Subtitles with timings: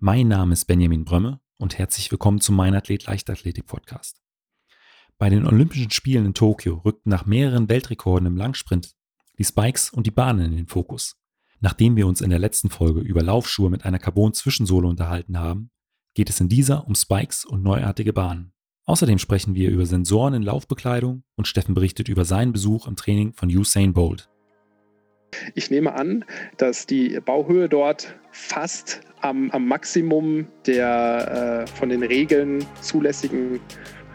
[0.00, 4.22] Mein Name ist Benjamin Brömme und herzlich willkommen zum Mein Athlet Leichtathletik Podcast.
[5.18, 8.94] Bei den Olympischen Spielen in Tokio rückten nach mehreren Weltrekorden im Langsprint
[9.38, 11.16] die Spikes und die Bahnen in den Fokus.
[11.58, 15.72] Nachdem wir uns in der letzten Folge über Laufschuhe mit einer Carbon-Zwischensohle unterhalten haben,
[16.14, 18.52] geht es in dieser um Spikes und neuartige Bahnen.
[18.84, 23.32] Außerdem sprechen wir über Sensoren in Laufbekleidung und Steffen berichtet über seinen Besuch im Training
[23.32, 24.30] von Usain Bolt.
[25.56, 26.24] Ich nehme an,
[26.56, 33.60] dass die Bauhöhe dort fast am, am Maximum der äh, von den Regeln zulässigen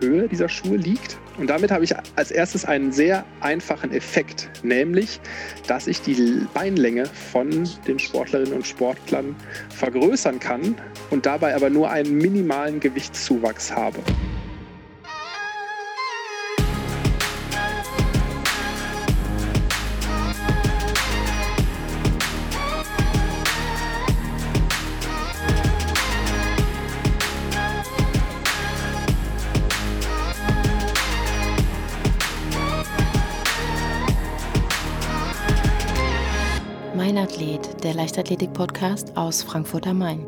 [0.01, 1.17] Höhe dieser Schuhe liegt.
[1.37, 5.19] Und damit habe ich als erstes einen sehr einfachen Effekt, nämlich,
[5.67, 9.35] dass ich die Beinlänge von den Sportlerinnen und Sportlern
[9.69, 10.75] vergrößern kann
[11.09, 13.99] und dabei aber nur einen minimalen Gewichtszuwachs habe.
[37.83, 40.25] Der Leichtathletik-Podcast aus Frankfurt am Main.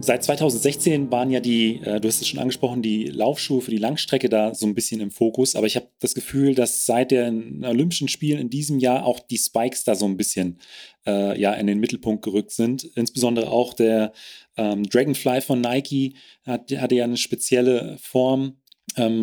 [0.00, 3.76] Seit 2016 waren ja die, äh, du hast es schon angesprochen, die Laufschuhe für die
[3.76, 5.54] Langstrecke da so ein bisschen im Fokus.
[5.54, 9.36] Aber ich habe das Gefühl, dass seit den Olympischen Spielen in diesem Jahr auch die
[9.36, 10.58] Spikes da so ein bisschen
[11.06, 12.84] äh, ja, in den Mittelpunkt gerückt sind.
[12.96, 14.12] Insbesondere auch der
[14.56, 18.56] ähm, Dragonfly von Nike hat, hatte ja eine spezielle Form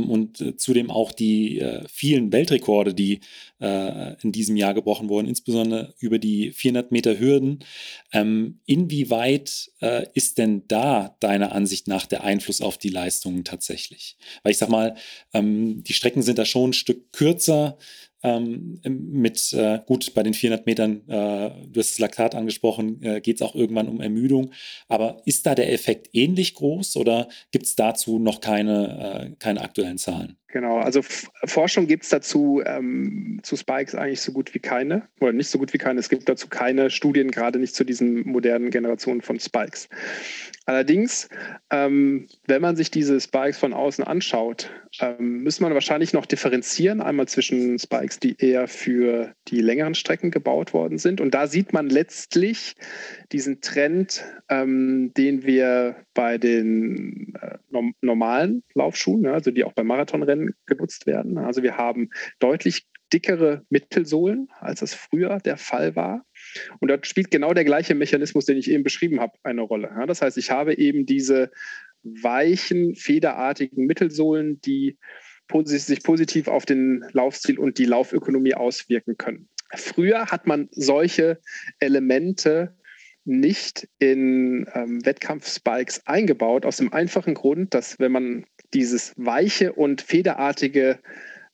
[0.10, 3.20] und äh, zudem auch die äh, vielen Weltrekorde, die
[3.60, 7.60] äh, in diesem Jahr gebrochen wurden, insbesondere über die 400 Meter Hürden.
[8.12, 9.72] Ähm, inwieweit
[10.14, 14.18] ist denn da deiner Ansicht nach der Einfluss auf die Leistungen tatsächlich?
[14.44, 14.96] Weil ich sag mal,
[15.34, 17.78] ähm, die Strecken sind da schon ein Stück kürzer.
[18.22, 23.22] Ähm, mit, äh, gut, bei den 400 Metern, äh, du hast das Laktat angesprochen, äh,
[23.22, 24.52] geht es auch irgendwann um Ermüdung.
[24.88, 29.62] Aber ist da der Effekt ähnlich groß oder gibt es dazu noch keine, äh, keine
[29.62, 30.38] aktuellen Zahlen?
[30.52, 35.32] Genau, also Forschung gibt es dazu ähm, zu Spikes eigentlich so gut wie keine, oder
[35.32, 36.00] nicht so gut wie keine.
[36.00, 39.90] Es gibt dazu keine Studien, gerade nicht zu diesen modernen Generationen von Spikes.
[40.66, 41.30] Allerdings,
[41.72, 44.72] ähm, wenn man sich diese Spikes von außen anschaut,
[45.02, 50.32] ähm, muss man wahrscheinlich noch differenzieren, einmal zwischen Spikes, die eher für die längeren Strecken
[50.32, 51.22] gebaut worden sind.
[51.22, 52.76] Und da sieht man letztlich
[53.32, 57.58] diesen Trend, ähm, den wir bei den äh,
[58.02, 61.38] normalen Laufschuhen, also die auch beim Marathonrennen Rennen genutzt werden.
[61.38, 66.26] Also wir haben deutlich dickere Mittelsohlen, als das früher der Fall war.
[66.80, 69.92] Und da spielt genau der gleiche Mechanismus, den ich eben beschrieben habe, eine Rolle.
[70.08, 71.52] das heißt, ich habe eben diese
[72.04, 74.98] weichen, federartigen Mittelsohlen, die
[75.64, 79.50] sich positiv auf den Laufstil und die Laufökonomie auswirken können.
[79.74, 81.40] Früher hat man solche
[81.80, 82.76] Elemente
[83.26, 90.02] nicht in ähm, Wettkampfspikes eingebaut, aus dem einfachen Grund, dass wenn man dieses weiche und
[90.02, 91.00] federartige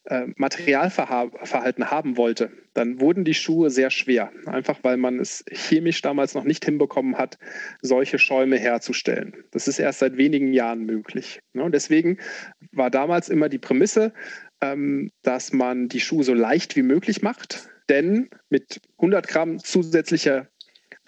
[0.05, 4.31] äh, Materialverhalten haben wollte, dann wurden die Schuhe sehr schwer.
[4.45, 7.39] Einfach weil man es chemisch damals noch nicht hinbekommen hat,
[7.81, 9.33] solche Schäume herzustellen.
[9.51, 11.39] Das ist erst seit wenigen Jahren möglich.
[11.53, 11.63] Ne?
[11.63, 12.19] Und deswegen
[12.71, 14.13] war damals immer die Prämisse,
[14.61, 17.69] ähm, dass man die Schuhe so leicht wie möglich macht.
[17.89, 20.47] Denn mit 100 Gramm zusätzlicher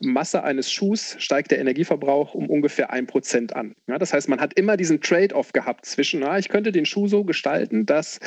[0.01, 3.75] Masse eines Schuhs steigt der Energieverbrauch um ungefähr ein Prozent an.
[3.87, 7.07] Ja, das heißt, man hat immer diesen Trade-off gehabt zwischen, na, ich könnte den Schuh
[7.07, 8.19] so gestalten, dass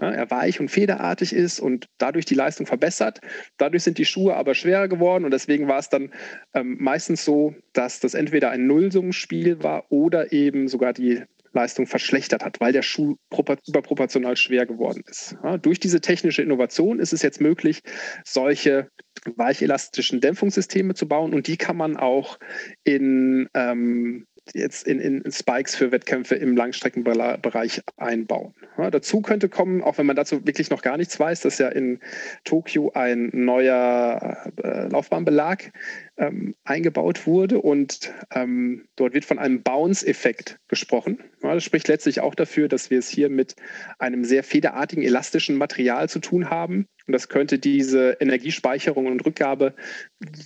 [0.00, 3.20] ja, er weich und federartig ist und dadurch die Leistung verbessert.
[3.56, 6.12] Dadurch sind die Schuhe aber schwerer geworden und deswegen war es dann
[6.54, 12.44] ähm, meistens so, dass das entweder ein Nullsummenspiel war oder eben sogar die Leistung verschlechtert
[12.44, 13.16] hat, weil der Schuh
[13.66, 15.36] überproportional schwer geworden ist.
[15.42, 17.80] Ja, durch diese technische Innovation ist es jetzt möglich,
[18.24, 18.90] solche
[19.36, 22.38] weichelastischen Dämpfungssysteme zu bauen und die kann man auch
[22.84, 28.54] in ähm, jetzt in, in Spikes für Wettkämpfe im Langstreckenbereich einbauen.
[28.76, 31.68] Ja, dazu könnte kommen, auch wenn man dazu wirklich noch gar nichts weiß, dass ja
[31.68, 32.00] in
[32.44, 35.70] Tokio ein neuer äh, Laufbahnbelag
[36.18, 41.18] ähm, eingebaut wurde und ähm, dort wird von einem Bounce-Effekt gesprochen.
[41.42, 43.54] Ja, das spricht letztlich auch dafür, dass wir es hier mit
[43.98, 46.86] einem sehr federartigen, elastischen Material zu tun haben.
[47.06, 49.74] Und das könnte diese Energiespeicherung und Rückgabe,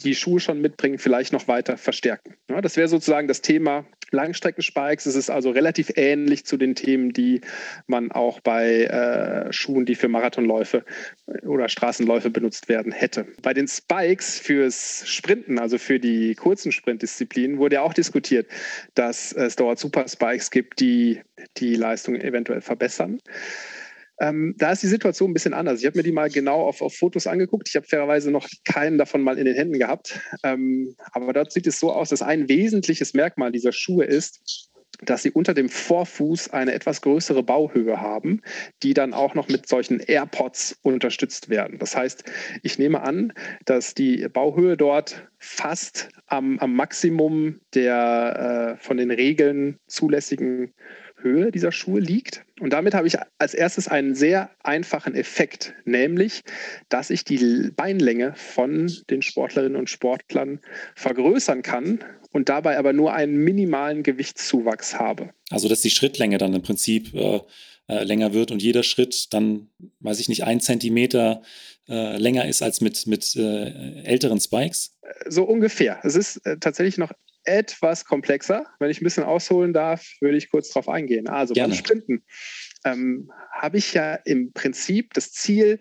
[0.04, 2.34] die, Schuhe schon mitbringen, vielleicht noch weiter verstärken.
[2.48, 5.06] Ja, das wäre sozusagen das Thema Langstreckenspikes.
[5.06, 7.41] Es ist also relativ ähnlich zu den Themen, die
[7.87, 10.85] man auch bei äh, Schuhen, die für Marathonläufe
[11.43, 13.26] oder Straßenläufe benutzt werden, hätte.
[13.43, 18.47] Bei den Spikes fürs Sprinten also für die kurzen Sprintdisziplinen, wurde ja auch diskutiert,
[18.94, 21.20] dass es dort Super Spikes gibt, die
[21.56, 23.20] die Leistung eventuell verbessern.
[24.22, 25.80] Ähm, da ist die Situation ein bisschen anders.
[25.80, 27.69] Ich habe mir die mal genau auf, auf Fotos angeguckt.
[27.69, 30.20] Ich habe fairerweise noch keinen davon mal in den Händen gehabt.
[30.44, 34.70] Ähm, aber dort sieht es so aus, dass ein wesentliches Merkmal dieser Schuhe ist,
[35.04, 38.42] dass sie unter dem Vorfuß eine etwas größere Bauhöhe haben,
[38.84, 41.80] die dann auch noch mit solchen AirPods unterstützt werden.
[41.80, 42.22] Das heißt,
[42.62, 43.32] ich nehme an,
[43.64, 50.72] dass die Bauhöhe dort fast am, am Maximum der äh, von den Regeln zulässigen
[51.22, 52.44] Höhe dieser Schuhe liegt.
[52.60, 56.42] Und damit habe ich als erstes einen sehr einfachen Effekt, nämlich,
[56.88, 60.60] dass ich die Beinlänge von den Sportlerinnen und Sportlern
[60.94, 62.00] vergrößern kann
[62.32, 65.30] und dabei aber nur einen minimalen Gewichtszuwachs habe.
[65.50, 67.40] Also, dass die Schrittlänge dann im Prinzip äh,
[67.88, 69.68] äh, länger wird und jeder Schritt dann,
[70.00, 71.42] weiß ich nicht, ein Zentimeter
[71.88, 74.98] äh, länger ist als mit, mit äh, älteren Spikes?
[75.28, 75.98] So ungefähr.
[76.04, 77.12] Es ist äh, tatsächlich noch
[77.44, 78.66] etwas komplexer.
[78.78, 81.28] Wenn ich ein bisschen ausholen darf, würde ich kurz darauf eingehen.
[81.28, 81.74] Also Gerne.
[81.74, 82.24] beim Sprinten
[82.84, 85.80] ähm, habe ich ja im Prinzip das Ziel,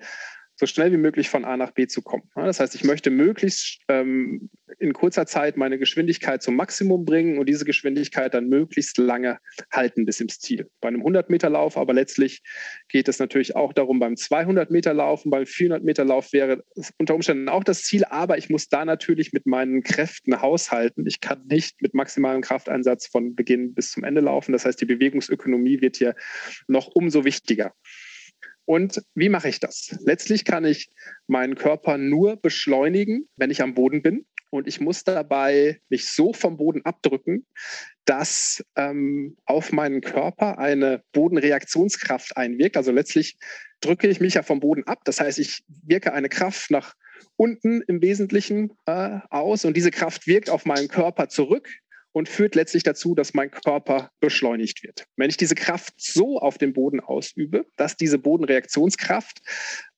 [0.61, 2.21] so schnell wie möglich von A nach B zu kommen.
[2.35, 7.49] Das heißt, ich möchte möglichst ähm, in kurzer Zeit meine Geschwindigkeit zum Maximum bringen und
[7.49, 9.39] diese Geschwindigkeit dann möglichst lange
[9.73, 10.69] halten bis ins Ziel.
[10.79, 12.43] Bei einem 100-Meter-Lauf, aber letztlich
[12.89, 16.63] geht es natürlich auch darum, beim 200-Meter-Lauf und beim 400-Meter-Lauf wäre
[16.99, 21.07] unter Umständen auch das Ziel, aber ich muss da natürlich mit meinen Kräften haushalten.
[21.07, 24.51] Ich kann nicht mit maximalem Krafteinsatz von Beginn bis zum Ende laufen.
[24.51, 26.13] Das heißt, die Bewegungsökonomie wird hier
[26.67, 27.73] noch umso wichtiger.
[28.71, 29.97] Und wie mache ich das?
[30.05, 30.91] Letztlich kann ich
[31.27, 34.25] meinen Körper nur beschleunigen, wenn ich am Boden bin.
[34.49, 37.45] Und ich muss dabei mich so vom Boden abdrücken,
[38.05, 42.77] dass ähm, auf meinen Körper eine Bodenreaktionskraft einwirkt.
[42.77, 43.35] Also letztlich
[43.81, 44.99] drücke ich mich ja vom Boden ab.
[45.03, 46.95] Das heißt, ich wirke eine Kraft nach
[47.35, 51.67] unten im Wesentlichen äh, aus und diese Kraft wirkt auf meinen Körper zurück
[52.13, 55.05] und führt letztlich dazu, dass mein Körper beschleunigt wird.
[55.15, 59.41] Wenn ich diese Kraft so auf dem Boden ausübe, dass diese Bodenreaktionskraft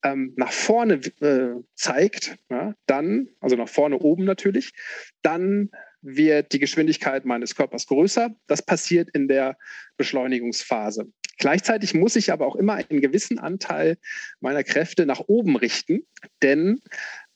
[0.03, 4.73] ähm, nach vorne äh, zeigt, ja, dann, also nach vorne oben natürlich,
[5.21, 5.69] dann
[6.01, 8.35] wird die Geschwindigkeit meines Körpers größer.
[8.47, 9.57] Das passiert in der
[9.97, 11.11] Beschleunigungsphase.
[11.37, 13.97] Gleichzeitig muss ich aber auch immer einen gewissen Anteil
[14.39, 16.05] meiner Kräfte nach oben richten,
[16.41, 16.81] denn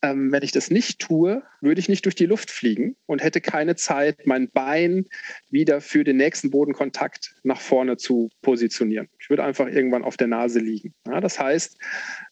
[0.02, 3.42] ähm, wenn ich das nicht tue, würde ich nicht durch die Luft fliegen und hätte
[3.42, 5.06] keine Zeit, mein Bein
[5.50, 9.10] wieder für den nächsten Bodenkontakt nach vorne zu positionieren.
[9.20, 10.94] Ich würde einfach irgendwann auf der Nase liegen.
[11.08, 11.78] Ja, das heißt,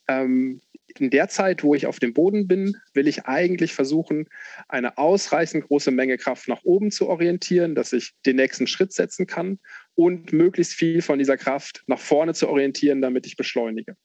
[0.07, 0.61] ähm,
[0.97, 4.27] in der Zeit, wo ich auf dem Boden bin, will ich eigentlich versuchen,
[4.69, 9.27] eine ausreichend große Menge Kraft nach oben zu orientieren, dass ich den nächsten Schritt setzen
[9.27, 9.59] kann
[9.95, 13.95] und möglichst viel von dieser Kraft nach vorne zu orientieren, damit ich beschleunige.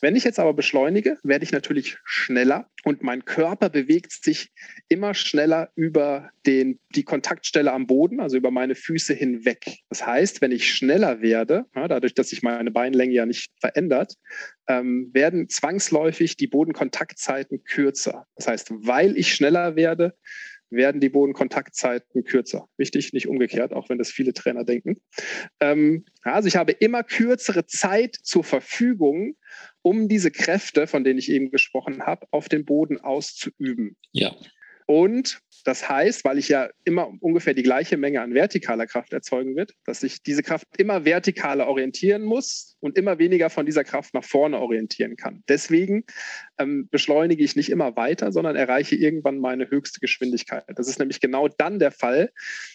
[0.00, 4.50] Wenn ich jetzt aber beschleunige, werde ich natürlich schneller und mein Körper bewegt sich
[4.88, 9.78] immer schneller über den, die Kontaktstelle am Boden, also über meine Füße hinweg.
[9.88, 14.14] Das heißt, wenn ich schneller werde, ja, dadurch, dass sich meine Beinlänge ja nicht verändert,
[14.68, 18.26] ähm, werden zwangsläufig die Bodenkontaktzeiten kürzer.
[18.36, 20.14] Das heißt, weil ich schneller werde,
[20.70, 22.68] werden die Bodenkontaktzeiten kürzer.
[22.76, 25.00] Wichtig, nicht umgekehrt, auch wenn das viele Trainer denken.
[25.60, 29.36] Ähm, also ich habe immer kürzere Zeit zur Verfügung,
[29.82, 33.96] um diese Kräfte, von denen ich eben gesprochen habe, auf dem Boden auszuüben.
[34.12, 34.34] Ja.
[34.86, 39.56] Und das heißt, weil ich ja immer ungefähr die gleiche Menge an vertikaler Kraft erzeugen
[39.56, 44.14] wird, dass ich diese Kraft immer vertikaler orientieren muss und immer weniger von dieser Kraft
[44.14, 45.42] nach vorne orientieren kann.
[45.48, 46.04] Deswegen
[46.58, 50.62] ähm, beschleunige ich nicht immer weiter, sondern erreiche irgendwann meine höchste Geschwindigkeit.
[50.68, 52.30] Das ist nämlich genau dann der Fall,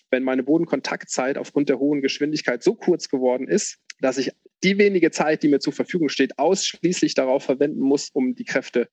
[0.09, 4.31] wenn meine Bodenkontaktzeit aufgrund der hohen Geschwindigkeit so kurz geworden ist, dass ich
[4.63, 8.89] die wenige Zeit, die mir zur Verfügung steht, ausschließlich darauf verwenden muss, um die Kräfte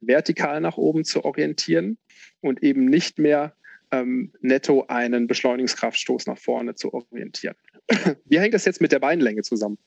[0.00, 1.98] vertikal nach oben zu orientieren
[2.40, 3.54] und eben nicht mehr
[3.92, 7.54] ähm, netto einen Beschleunigungskraftstoß nach vorne zu orientieren.
[8.24, 9.78] Wie hängt das jetzt mit der Beinlänge zusammen?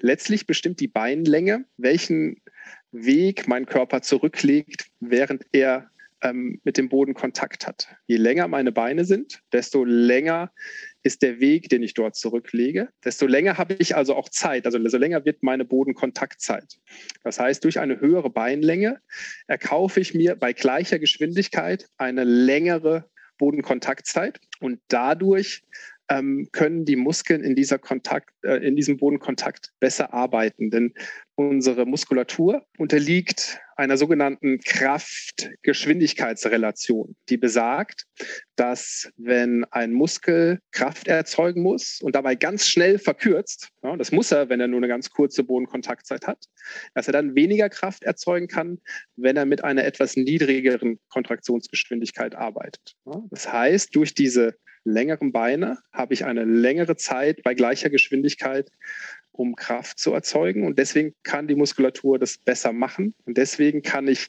[0.00, 2.40] Letztlich bestimmt die Beinlänge, welchen
[2.90, 5.90] Weg mein Körper zurücklegt, während er
[6.22, 7.88] ähm, mit dem Boden Kontakt hat.
[8.06, 10.52] Je länger meine Beine sind, desto länger
[11.02, 12.88] ist der Weg, den ich dort zurücklege.
[13.04, 16.78] Desto länger habe ich also auch Zeit, also desto länger wird meine Bodenkontaktzeit.
[17.24, 19.00] Das heißt, durch eine höhere Beinlänge
[19.46, 25.64] erkaufe ich mir bei gleicher Geschwindigkeit eine längere Bodenkontaktzeit und dadurch
[26.08, 30.70] ähm, können die Muskeln in, dieser Kontakt, äh, in diesem Bodenkontakt besser arbeiten.
[30.70, 30.94] Denn
[31.34, 38.06] unsere Muskulatur unterliegt einer sogenannten Kraft-Geschwindigkeitsrelation, die besagt,
[38.54, 44.30] dass wenn ein Muskel Kraft erzeugen muss und dabei ganz schnell verkürzt, ja, das muss
[44.30, 46.44] er, wenn er nur eine ganz kurze Bodenkontaktzeit hat,
[46.94, 48.78] dass er dann weniger Kraft erzeugen kann,
[49.16, 52.94] wenn er mit einer etwas niedrigeren Kontraktionsgeschwindigkeit arbeitet.
[53.04, 58.70] Ja, das heißt, durch diese längeren Beine habe ich eine längere Zeit bei gleicher Geschwindigkeit
[59.32, 60.64] um Kraft zu erzeugen.
[60.64, 63.14] Und deswegen kann die Muskulatur das besser machen.
[63.24, 64.28] Und deswegen kann ich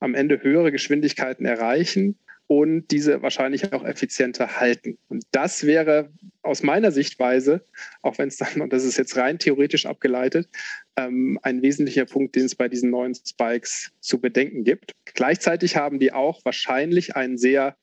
[0.00, 4.98] am Ende höhere Geschwindigkeiten erreichen und diese wahrscheinlich auch effizienter halten.
[5.08, 6.10] Und das wäre
[6.42, 7.64] aus meiner Sichtweise,
[8.02, 10.48] auch wenn es dann, und das ist jetzt rein theoretisch abgeleitet,
[10.96, 14.92] ähm, ein wesentlicher Punkt, den es bei diesen neuen Spikes zu bedenken gibt.
[15.14, 17.76] Gleichzeitig haben die auch wahrscheinlich ein sehr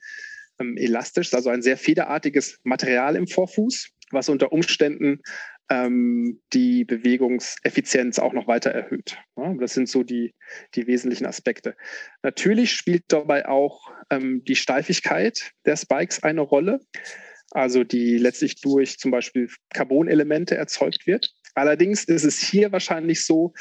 [0.59, 5.21] ähm, elastisches, also ein sehr federartiges Material im Vorfuß, was unter Umständen
[5.69, 9.17] ähm, die Bewegungseffizienz auch noch weiter erhöht.
[9.37, 10.33] Ja, das sind so die,
[10.75, 11.75] die wesentlichen Aspekte.
[12.23, 16.81] Natürlich spielt dabei auch ähm, die Steifigkeit der Spikes eine Rolle,
[17.51, 21.33] also die letztlich durch zum Beispiel Carbonelemente erzeugt wird.
[21.53, 23.53] Allerdings ist es hier wahrscheinlich so,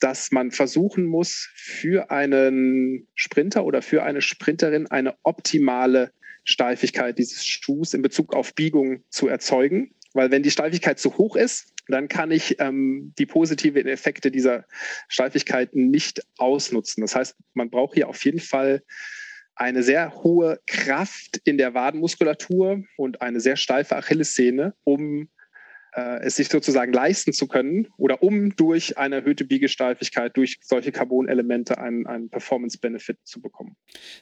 [0.00, 6.12] dass man versuchen muss, für einen Sprinter oder für eine Sprinterin eine optimale
[6.44, 9.94] Steifigkeit dieses Schuhs in Bezug auf Biegung zu erzeugen.
[10.18, 14.64] Weil wenn die Steifigkeit zu hoch ist, dann kann ich ähm, die positiven Effekte dieser
[15.06, 17.02] Steifigkeit nicht ausnutzen.
[17.02, 18.82] Das heißt, man braucht hier auf jeden Fall
[19.54, 25.28] eine sehr hohe Kraft in der Wadenmuskulatur und eine sehr steife Achillessehne, um
[26.22, 31.78] es sich sozusagen leisten zu können oder um durch eine erhöhte Biegesteifigkeit, durch solche Carbonelemente
[31.78, 33.76] einen, einen Performance-Benefit zu bekommen.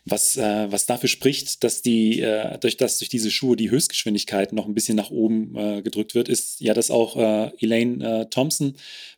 [0.04, 4.52] Was, äh, was dafür spricht, dass die, äh, durch, dass durch diese Schuhe die Höchstgeschwindigkeit
[4.52, 8.26] noch ein bisschen nach oben äh, gedrückt wird, ist ja, dass auch äh, Elaine äh,
[8.26, 8.76] Thompson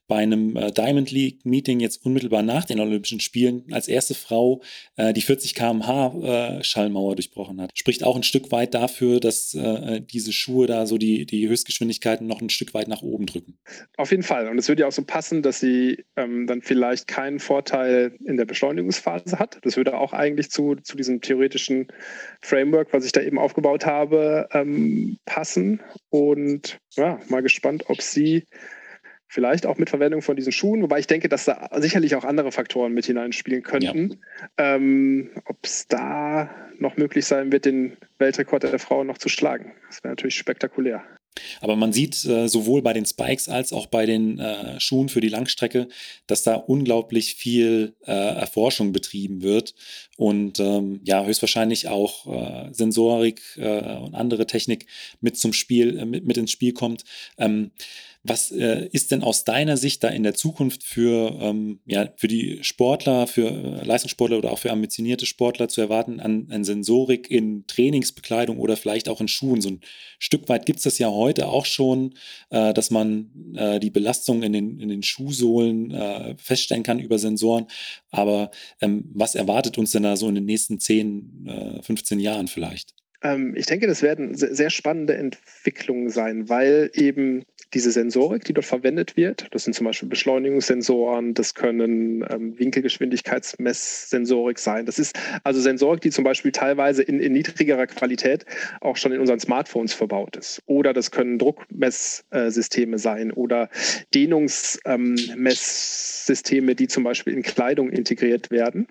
[0.08, 4.62] bei einem äh, Diamond League Meeting jetzt unmittelbar nach den Olympischen Spielen als erste Frau
[4.96, 7.70] äh, die 40 km/h äh, Schallmauer durchbrochen hat.
[7.74, 9.56] Spricht auch ein Stück weit dafür, dass
[10.10, 13.58] diese Schuhe da so die, die Höchstgeschwindigkeiten noch ein Stück weit nach oben drücken.
[13.96, 14.48] Auf jeden Fall.
[14.48, 18.36] Und es würde ja auch so passen, dass sie ähm, dann vielleicht keinen Vorteil in
[18.36, 19.58] der Beschleunigungsphase hat.
[19.62, 21.88] Das würde auch eigentlich zu, zu diesem theoretischen
[22.40, 25.80] Framework, was ich da eben aufgebaut habe, ähm, passen.
[26.08, 28.44] Und ja, mal gespannt, ob sie
[29.28, 32.50] Vielleicht auch mit Verwendung von diesen Schuhen, wobei ich denke, dass da sicherlich auch andere
[32.50, 34.20] Faktoren mit hineinspielen könnten.
[34.58, 34.74] Ja.
[34.76, 39.72] Ähm, Ob es da noch möglich sein wird, den Weltrekord der Frauen noch zu schlagen.
[39.88, 41.04] Das wäre natürlich spektakulär.
[41.60, 45.20] Aber man sieht äh, sowohl bei den Spikes als auch bei den äh, Schuhen für
[45.20, 45.88] die Langstrecke,
[46.26, 49.74] dass da unglaublich viel äh, Erforschung betrieben wird
[50.16, 54.86] und ähm, ja, höchstwahrscheinlich auch äh, Sensorik äh, und andere Technik
[55.20, 57.04] mit zum Spiel, äh, mit, mit ins Spiel kommt.
[57.36, 57.70] Ähm,
[58.24, 62.28] was äh, ist denn aus deiner Sicht da in der Zukunft für, ähm, ja, für
[62.28, 67.30] die Sportler, für äh, Leistungssportler oder auch für ambitionierte Sportler zu erwarten an, an Sensorik
[67.30, 69.60] in Trainingsbekleidung oder vielleicht auch in Schuhen?
[69.60, 69.80] So ein
[70.18, 72.14] Stück weit gibt es das ja heute auch schon,
[72.50, 77.18] äh, dass man äh, die Belastung in den, in den Schuhsohlen äh, feststellen kann über
[77.18, 77.66] Sensoren.
[78.10, 82.48] Aber ähm, was erwartet uns denn da so in den nächsten 10, 15 äh, Jahren
[82.48, 82.94] vielleicht?
[83.22, 87.44] Ähm, ich denke, das werden sehr spannende Entwicklungen sein, weil eben
[87.74, 94.58] diese Sensorik, die dort verwendet wird, das sind zum Beispiel Beschleunigungssensoren, das können ähm, Winkelgeschwindigkeitsmesssensorik
[94.58, 94.86] sein.
[94.86, 98.46] Das ist also Sensorik, die zum Beispiel teilweise in, in, niedrigerer Qualität
[98.80, 100.62] auch schon in unseren Smartphones verbaut ist.
[100.66, 103.68] Oder das können Druckmesssysteme sein oder
[104.14, 108.88] Dehnungsmesssysteme, ähm, die zum Beispiel in Kleidung integriert werden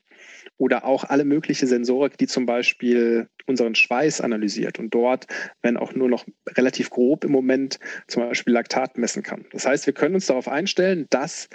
[0.57, 5.27] oder auch alle mögliche Sensorik, die zum Beispiel unseren Schweiß analysiert und dort,
[5.61, 9.45] wenn auch nur noch relativ grob im Moment, zum Beispiel Laktat messen kann.
[9.51, 11.49] Das heißt, wir können uns darauf einstellen, dass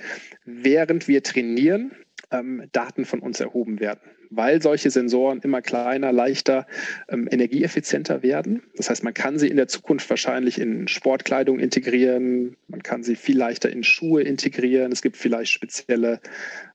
[0.44, 1.92] während wir trainieren,
[2.30, 4.00] ähm, Daten von uns erhoben werden
[4.34, 6.66] weil solche Sensoren immer kleiner, leichter,
[7.08, 8.62] ähm, energieeffizienter werden.
[8.76, 13.16] Das heißt, man kann sie in der Zukunft wahrscheinlich in Sportkleidung integrieren, man kann sie
[13.16, 14.92] viel leichter in Schuhe integrieren.
[14.92, 16.20] Es gibt vielleicht spezielle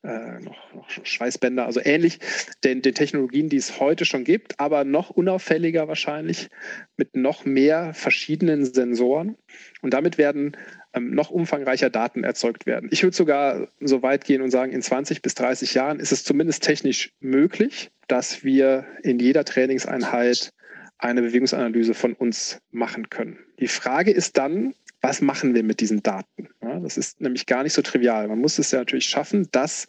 [0.04, 2.20] äh, noch, noch, Schweißbänder, also ähnlich
[2.64, 6.50] den, den Technologien, die es heute schon gibt, aber noch unauffälliger wahrscheinlich
[6.96, 9.36] mit noch mehr verschiedenen Sensoren.
[9.82, 10.56] Und damit werden
[11.00, 12.90] noch umfangreicher Daten erzeugt werden.
[12.92, 16.24] Ich würde sogar so weit gehen und sagen, in 20 bis 30 Jahren ist es
[16.24, 20.54] zumindest technisch möglich, dass wir in jeder Trainingseinheit
[20.98, 23.38] eine Bewegungsanalyse von uns machen können.
[23.60, 26.50] Die Frage ist dann, was machen wir mit diesen Daten?
[26.62, 28.28] Ja, das ist nämlich gar nicht so trivial.
[28.28, 29.88] Man muss es ja natürlich schaffen, dass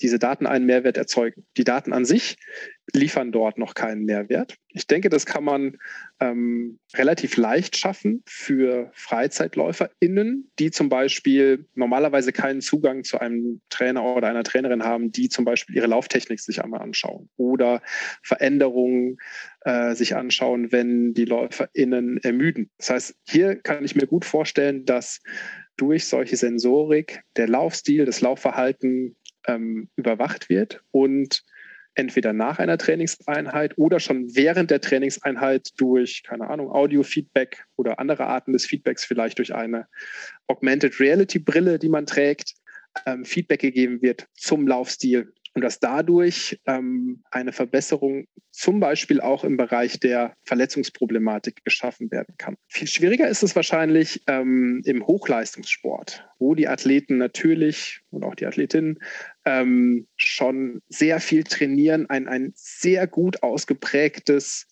[0.00, 1.44] diese Daten einen Mehrwert erzeugen.
[1.56, 2.36] Die Daten an sich
[2.94, 4.56] liefern dort noch keinen Mehrwert.
[4.68, 5.78] Ich denke, das kann man
[6.20, 14.04] ähm, relativ leicht schaffen für FreizeitläuferInnen, die zum Beispiel normalerweise keinen Zugang zu einem Trainer
[14.04, 17.82] oder einer Trainerin haben, die zum Beispiel ihre Lauftechnik sich einmal anschauen oder
[18.22, 19.18] Veränderungen
[19.62, 22.70] äh, sich anschauen, wenn die LäuferInnen ermüden.
[22.78, 25.20] Das heißt, hier kann ich mir gut vorstellen, dass
[25.76, 29.16] durch solche Sensorik der Laufstil, das Laufverhalten
[29.46, 31.42] ähm, überwacht wird und
[31.98, 38.26] entweder nach einer Trainingseinheit oder schon während der Trainingseinheit durch, keine Ahnung, Audio-Feedback oder andere
[38.26, 39.86] Arten des Feedbacks, vielleicht durch eine
[40.46, 42.54] Augmented Reality-Brille, die man trägt,
[43.04, 49.42] ähm, Feedback gegeben wird zum Laufstil und dass dadurch ähm, eine Verbesserung zum Beispiel auch
[49.44, 52.56] im Bereich der Verletzungsproblematik geschaffen werden kann.
[52.68, 58.46] Viel schwieriger ist es wahrscheinlich ähm, im Hochleistungssport, wo die Athleten natürlich und auch die
[58.46, 59.00] Athletinnen
[59.48, 64.66] ähm, schon sehr viel trainieren, ein, ein sehr gut ausgeprägtes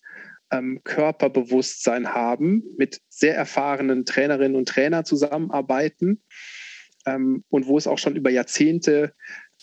[0.51, 6.21] ähm, Körperbewusstsein haben, mit sehr erfahrenen Trainerinnen und Trainern zusammenarbeiten
[7.07, 9.15] ähm, und wo es auch schon über Jahrzehnte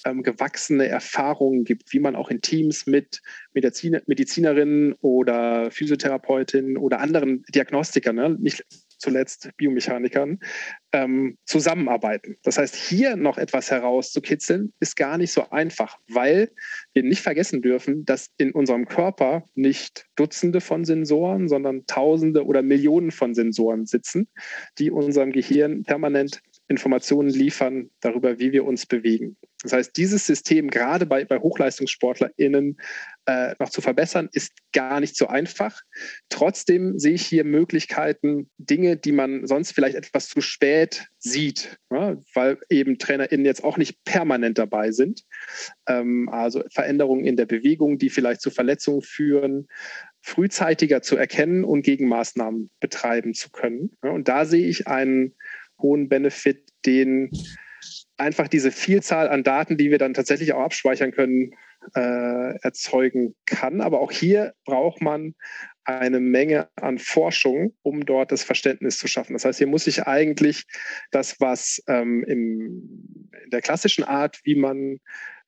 [0.05, 6.99] ähm, gewachsene Erfahrungen gibt, wie man auch in Teams mit Mediziner, Medizinerinnen oder Physiotherapeutinnen oder
[6.99, 8.65] anderen Diagnostikern, ne, nicht
[9.05, 10.41] zuletzt Biomechanikern,
[10.93, 12.39] ähm, zusammenarbeiten.
[12.43, 16.51] Das heißt, hier noch etwas herauszukitzeln, ist gar nicht so einfach, weil
[16.95, 22.63] wir nicht vergessen dürfen, dass in unserem Körper nicht Dutzende von Sensoren, sondern Tausende oder
[22.63, 24.29] Millionen von Sensoren sitzen,
[24.79, 29.37] die unserem Gehirn permanent Informationen liefern darüber, wie wir uns bewegen.
[29.65, 32.77] Das heißt, dieses System gerade bei, bei HochleistungssportlerInnen
[33.27, 35.81] äh, noch zu verbessern, ist gar nicht so einfach.
[36.29, 42.17] Trotzdem sehe ich hier Möglichkeiten, Dinge, die man sonst vielleicht etwas zu spät sieht, ja,
[42.35, 45.25] weil eben TrainerInnen jetzt auch nicht permanent dabei sind.
[45.89, 49.69] Ähm, also Veränderungen in der Bewegung, die vielleicht zu Verletzungen führen,
[50.21, 53.93] frühzeitiger zu erkennen und Gegenmaßnahmen betreiben zu können.
[54.05, 55.35] Ja, und da sehe ich einen
[55.81, 57.31] hohen Benefit, den
[58.17, 61.53] einfach diese Vielzahl an Daten, die wir dann tatsächlich auch abspeichern können,
[61.95, 63.81] äh, erzeugen kann.
[63.81, 65.35] Aber auch hier braucht man
[65.85, 69.35] eine Menge an Forschung, um dort das Verständnis zu schaffen.
[69.35, 70.65] Das heißt, hier muss ich eigentlich
[71.11, 74.99] das, was ähm, im, in der klassischen Art, wie man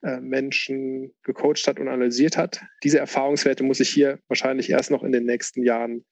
[0.03, 5.03] äh, Menschen gecoacht hat und analysiert hat, diese Erfahrungswerte muss ich hier wahrscheinlich erst noch
[5.03, 6.05] in den nächsten Jahren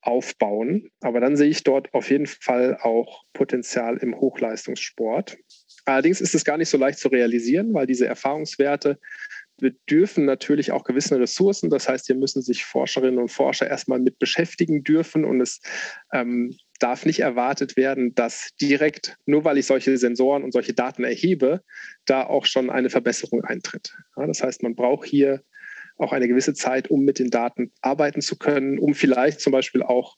[0.00, 0.90] aufbauen.
[1.00, 5.36] Aber dann sehe ich dort auf jeden Fall auch Potenzial im Hochleistungssport.
[5.88, 8.98] Allerdings ist es gar nicht so leicht zu realisieren, weil diese Erfahrungswerte
[9.56, 11.70] bedürfen natürlich auch gewissen Ressourcen.
[11.70, 15.60] Das heißt, hier müssen sich Forscherinnen und Forscher erstmal mit beschäftigen dürfen und es
[16.12, 21.04] ähm, darf nicht erwartet werden, dass direkt, nur weil ich solche Sensoren und solche Daten
[21.04, 21.62] erhebe,
[22.04, 23.96] da auch schon eine Verbesserung eintritt.
[24.16, 25.42] Ja, das heißt, man braucht hier
[25.96, 29.82] auch eine gewisse Zeit, um mit den Daten arbeiten zu können, um vielleicht zum Beispiel
[29.82, 30.16] auch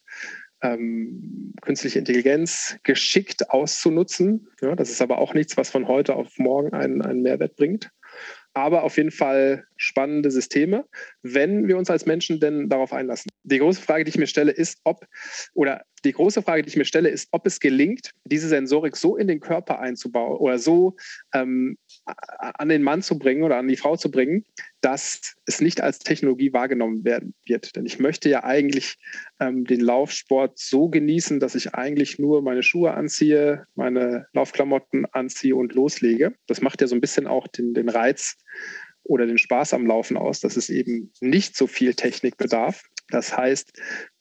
[0.63, 4.49] ähm, künstliche Intelligenz geschickt auszunutzen.
[4.61, 7.91] Ja, das ist aber auch nichts, was von heute auf morgen einen, einen Mehrwert bringt.
[8.53, 10.85] Aber auf jeden Fall spannende Systeme,
[11.23, 13.31] wenn wir uns als Menschen denn darauf einlassen.
[13.45, 15.07] Die große Frage, die ich mir stelle, ist, ob,
[15.55, 19.17] oder die große Frage, die ich mir stelle, ist, ob es gelingt, diese Sensorik so
[19.17, 20.97] in den Körper einzubauen oder so
[21.33, 24.45] ähm, an den Mann zu bringen oder an die Frau zu bringen,
[24.81, 27.77] dass es nicht als Technologie wahrgenommen werden wird.
[27.77, 28.97] Denn ich möchte ja eigentlich
[29.41, 35.57] ähm, den Laufsport so genießen, dass ich eigentlich nur meine Schuhe anziehe, meine Laufklamotten anziehe
[35.57, 36.35] und loslege.
[36.47, 38.37] Das macht ja so ein bisschen auch den, den Reiz
[39.11, 42.85] oder den Spaß am Laufen aus, dass es eben nicht so viel Technik bedarf.
[43.09, 43.73] Das heißt,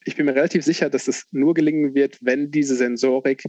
[0.04, 3.43] ich bin mir relativ sicher, dass es nur gelingen wird, wenn diese Sensorik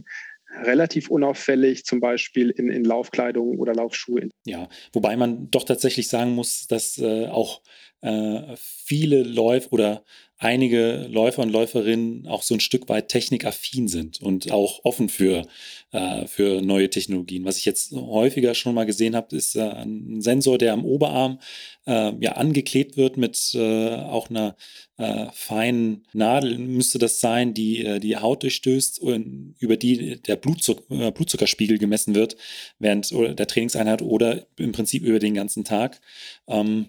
[0.63, 4.29] relativ unauffällig, zum Beispiel in, in Laufkleidung oder Laufschuhe.
[4.45, 7.63] Ja, wobei man doch tatsächlich sagen muss, dass äh, auch
[8.01, 10.03] äh, viele Läufer oder
[10.41, 15.45] einige Läufer und Läuferinnen auch so ein Stück weit technikaffin sind und auch offen für,
[15.91, 17.45] äh, für neue Technologien.
[17.45, 21.39] Was ich jetzt häufiger schon mal gesehen habe, ist äh, ein Sensor, der am Oberarm
[21.85, 24.55] äh, ja angeklebt wird mit äh, auch einer
[24.97, 30.37] äh, feinen Nadel, müsste das sein, die äh, die Haut durchstößt und über die der
[30.37, 32.35] Blutzuck Blutzuckerspiegel gemessen wird
[32.79, 36.01] während der Trainingseinheit oder im Prinzip über den ganzen Tag.
[36.47, 36.87] Ähm,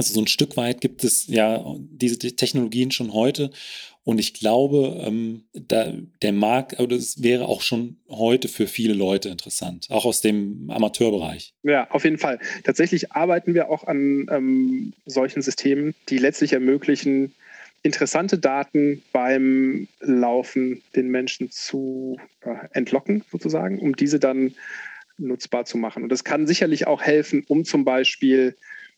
[0.00, 3.50] also so ein Stück weit gibt es ja diese Technologien schon heute.
[4.02, 8.94] Und ich glaube, ähm, da, der Markt, oder es wäre auch schon heute für viele
[8.94, 11.52] Leute interessant, auch aus dem Amateurbereich.
[11.64, 12.38] Ja, auf jeden Fall.
[12.64, 17.34] Tatsächlich arbeiten wir auch an ähm, solchen Systemen, die letztlich ermöglichen,
[17.82, 24.54] interessante Daten beim Laufen den Menschen zu äh, entlocken, sozusagen, um diese dann
[25.18, 26.02] nutzbar zu machen.
[26.02, 28.56] Und das kann sicherlich auch helfen, um zum Beispiel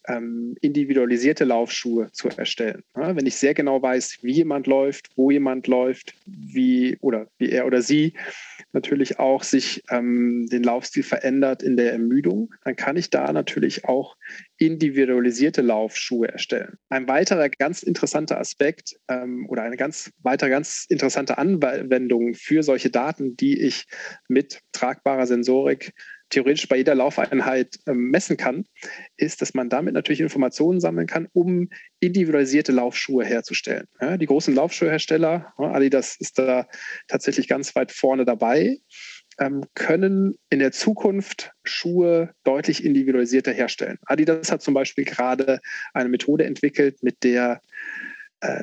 [0.08, 2.82] ähm, individualisierte Laufschuhe zu erstellen.
[2.96, 7.50] Ja, wenn ich sehr genau weiß, wie jemand läuft, wo jemand läuft, wie oder wie
[7.50, 8.14] er oder sie
[8.72, 13.84] natürlich auch sich ähm, den Laufstil verändert in der Ermüdung, dann kann ich da natürlich
[13.84, 14.16] auch
[14.56, 16.78] individualisierte Laufschuhe erstellen.
[16.88, 22.90] Ein weiterer ganz interessanter Aspekt ähm, oder eine ganz weitere ganz interessante Anwendung für solche
[22.90, 23.86] Daten, die ich
[24.28, 25.92] mit tragbarer Sensorik
[26.32, 28.64] theoretisch bei jeder Laufeinheit ähm, messen kann,
[29.16, 31.68] ist, dass man damit natürlich Informationen sammeln kann, um
[32.00, 33.86] individualisierte Laufschuhe herzustellen.
[34.00, 36.66] Ja, die großen Laufschuhhersteller, Adidas ist da
[37.06, 38.78] tatsächlich ganz weit vorne dabei,
[39.38, 43.98] ähm, können in der Zukunft Schuhe deutlich individualisierter herstellen.
[44.06, 45.60] Adidas hat zum Beispiel gerade
[45.94, 47.60] eine Methode entwickelt, mit der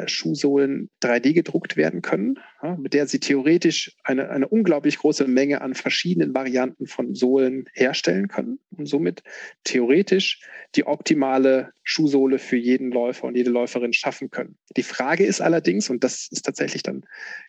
[0.07, 2.39] Schuhsohlen 3D gedruckt werden können,
[2.77, 8.27] mit der sie theoretisch eine, eine unglaublich große Menge an verschiedenen Varianten von Sohlen herstellen
[8.27, 9.23] können und somit
[9.63, 10.41] theoretisch
[10.75, 14.57] die optimale Schuhsohle für jeden Läufer und jede Läuferin schaffen können.
[14.75, 17.05] Die Frage ist allerdings, und das ist tatsächlich dann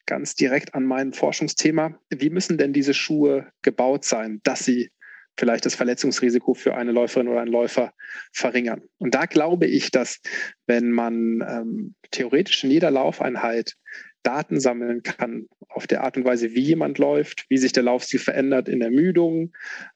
[0.07, 4.90] ganz direkt an meinem Forschungsthema, wie müssen denn diese Schuhe gebaut sein, dass sie
[5.38, 7.93] vielleicht das Verletzungsrisiko für eine Läuferin oder einen Läufer
[8.33, 8.83] verringern.
[8.99, 10.21] Und da glaube ich, dass
[10.66, 13.75] wenn man ähm, theoretisch in jeder Laufeinheit
[14.23, 18.21] Daten sammeln kann auf der Art und Weise, wie jemand läuft, wie sich der Laufstil
[18.21, 19.53] verändert in Ermüdung,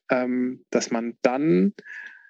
[0.09, 1.73] ähm, dass man dann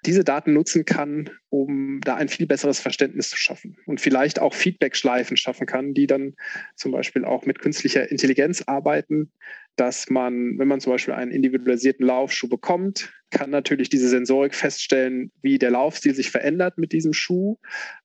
[0.04, 4.54] diese Daten nutzen kann, um da ein viel besseres Verständnis zu schaffen und vielleicht auch
[4.54, 6.34] Feedback-Schleifen schaffen kann, die dann
[6.76, 9.32] zum Beispiel auch mit künstlicher Intelligenz arbeiten,
[9.76, 15.30] dass man, wenn man zum Beispiel einen individualisierten Laufschuh bekommt, kann natürlich diese Sensorik feststellen,
[15.42, 17.58] wie der Laufstil sich verändert mit diesem Schuh,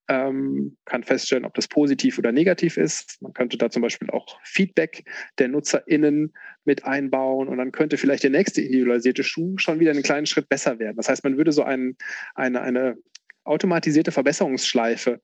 [0.09, 3.21] ähm, kann feststellen, ob das positiv oder negativ ist.
[3.21, 5.05] Man könnte da zum Beispiel auch Feedback
[5.37, 6.33] der NutzerInnen
[6.65, 10.49] mit einbauen und dann könnte vielleicht der nächste individualisierte Schuh schon wieder einen kleinen Schritt
[10.49, 10.97] besser werden.
[10.97, 11.95] Das heißt, man würde so ein,
[12.35, 12.97] eine, eine
[13.43, 15.21] automatisierte Verbesserungsschleife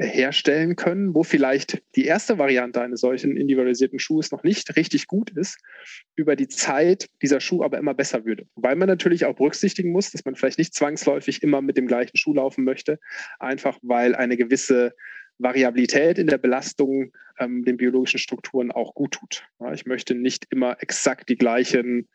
[0.00, 5.30] herstellen können, wo vielleicht die erste Variante eines solchen individualisierten Schuhs noch nicht richtig gut
[5.30, 5.58] ist,
[6.16, 8.46] über die Zeit dieser Schuh aber immer besser würde.
[8.54, 12.16] Wobei man natürlich auch berücksichtigen muss, dass man vielleicht nicht zwangsläufig immer mit dem gleichen
[12.16, 12.98] Schuh laufen möchte,
[13.38, 14.94] einfach weil eine gewisse
[15.38, 19.44] Variabilität in der Belastung ähm, den biologischen Strukturen auch gut tut.
[19.58, 22.08] Ja, ich möchte nicht immer exakt die gleichen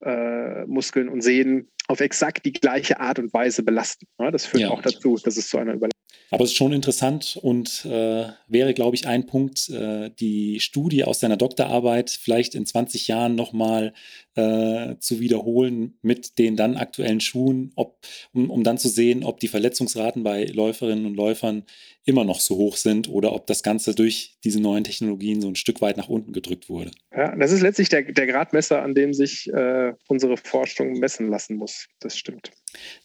[0.00, 4.06] äh, Muskeln und Sehnen auf exakt die gleiche Art und Weise belasten.
[4.18, 4.70] Ja, das führt ja.
[4.70, 6.01] auch dazu, dass es zu einer Überlastung
[6.32, 11.04] aber es ist schon interessant und äh, wäre, glaube ich, ein Punkt, äh, die Studie
[11.04, 13.92] aus deiner Doktorarbeit vielleicht in 20 Jahren nochmal
[14.34, 17.98] äh, zu wiederholen mit den dann aktuellen Schuhen, ob,
[18.32, 21.64] um, um dann zu sehen, ob die Verletzungsraten bei Läuferinnen und Läufern
[22.06, 25.56] immer noch so hoch sind oder ob das Ganze durch diese neuen Technologien so ein
[25.56, 26.92] Stück weit nach unten gedrückt wurde.
[27.14, 31.56] Ja, das ist letztlich der, der Gradmesser, an dem sich äh, unsere Forschung messen lassen
[31.56, 31.88] muss.
[32.00, 32.52] Das stimmt.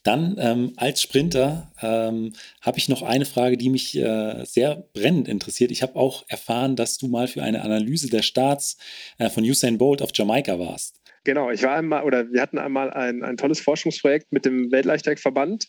[0.03, 5.27] Dann ähm, als Sprinter ähm, habe ich noch eine Frage, die mich äh, sehr brennend
[5.27, 5.71] interessiert.
[5.71, 8.77] Ich habe auch erfahren, dass du mal für eine Analyse der Starts
[9.17, 11.01] äh, von Usain Bolt auf Jamaika warst.
[11.23, 15.67] Genau, ich war einmal oder wir hatten einmal ein, ein tolles Forschungsprojekt mit dem Weltleichtathletikverband,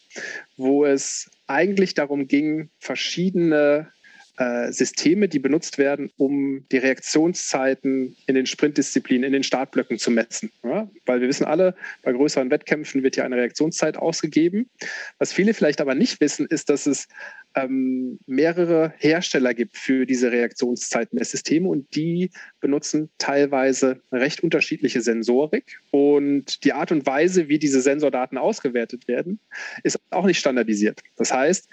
[0.56, 3.90] wo es eigentlich darum ging, verschiedene
[4.38, 10.12] äh, Systeme, die benutzt werden, um die Reaktionszeiten in den Sprintdisziplinen, in den Startblöcken zu
[10.12, 10.52] messen.
[10.62, 10.88] Ja?
[11.06, 14.70] Weil wir wissen alle, bei größeren Wettkämpfen wird ja eine Reaktionszeit ausgegeben.
[15.18, 17.08] Was viele vielleicht aber nicht wissen, ist, dass es
[17.56, 25.80] ähm, mehrere Hersteller gibt für diese Reaktionszeitmesssysteme und die benutzen teilweise recht unterschiedliche Sensorik.
[25.90, 29.40] Und die Art und Weise, wie diese Sensordaten ausgewertet werden,
[29.82, 31.00] ist auch nicht standardisiert.
[31.16, 31.68] Das heißt,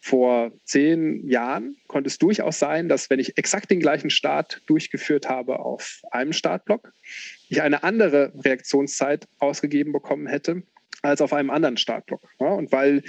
[0.00, 5.28] vor zehn Jahren konnte es durchaus sein, dass wenn ich exakt den gleichen Start durchgeführt
[5.28, 6.92] habe auf einem Startblock,
[7.48, 10.62] ich eine andere Reaktionszeit ausgegeben bekommen hätte
[11.02, 12.22] als auf einem anderen Startblock.
[12.40, 13.02] Ja, und weil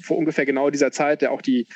[0.00, 1.66] vor ungefähr genau dieser Zeit ja auch die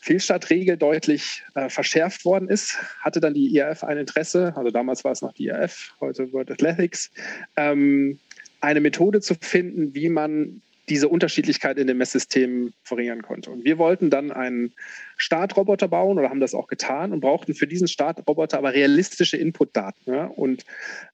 [0.00, 5.12] Fehlstartregel deutlich äh, verschärft worden ist, hatte dann die IAF ein Interesse, also damals war
[5.12, 7.10] es noch die IAF, heute World Athletics,
[7.56, 8.20] ähm,
[8.60, 13.50] eine Methode zu finden, wie man diese Unterschiedlichkeit in dem Messsystem verringern konnte.
[13.50, 14.72] Und wir wollten dann einen
[15.16, 20.14] Startroboter bauen oder haben das auch getan und brauchten für diesen Startroboter aber realistische Inputdaten.
[20.14, 20.26] Ja?
[20.26, 20.64] Und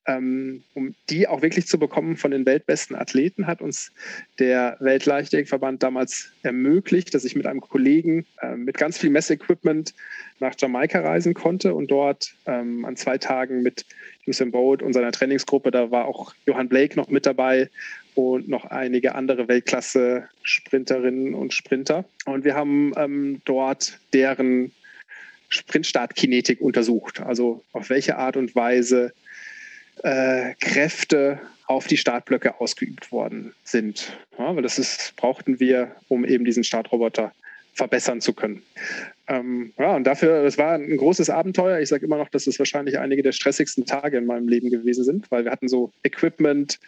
[0.06, 3.92] ähm, um die auch wirklich zu bekommen von den weltbesten Athleten, hat uns
[4.38, 9.94] der Weltleichtathletikverband damals ermöglicht, dass ich mit einem Kollegen äh, mit ganz viel Messequipment
[10.40, 13.87] nach Jamaika reisen konnte und dort ähm, an zwei Tagen mit
[14.26, 17.70] Usain Bolt und seiner Trainingsgruppe, da war auch Johann Blake noch mit dabei,
[18.14, 22.05] und noch einige andere Weltklasse-Sprinterinnen und Sprinter.
[22.27, 24.72] Und wir haben ähm, dort deren
[25.48, 27.20] Sprintstartkinetik untersucht.
[27.20, 29.12] Also auf welche Art und Weise
[30.03, 34.16] äh, Kräfte auf die Startblöcke ausgeübt worden sind.
[34.38, 37.33] Ja, weil das ist, brauchten wir, um eben diesen Startroboter
[37.75, 38.62] verbessern zu können.
[39.29, 41.81] Ähm, ja, und dafür, das war ein großes Abenteuer.
[41.81, 45.05] Ich sage immer noch, dass es wahrscheinlich einige der stressigsten Tage in meinem Leben gewesen
[45.05, 46.79] sind, weil wir hatten so Equipment,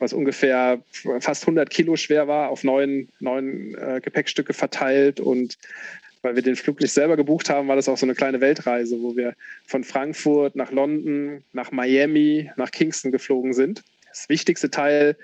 [0.00, 0.82] was ungefähr
[1.20, 5.20] fast 100 Kilo schwer war, auf neun, neun äh, Gepäckstücke verteilt.
[5.20, 5.58] Und
[6.22, 9.00] weil wir den Flug nicht selber gebucht haben, war das auch so eine kleine Weltreise,
[9.00, 9.34] wo wir
[9.66, 13.82] von Frankfurt nach London, nach Miami, nach Kingston geflogen sind.
[14.08, 15.16] Das wichtigste Teil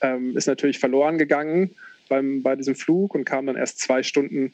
[0.00, 1.70] ähm, ist natürlich verloren gegangen
[2.08, 4.52] beim, bei diesem Flug und kam dann erst zwei Stunden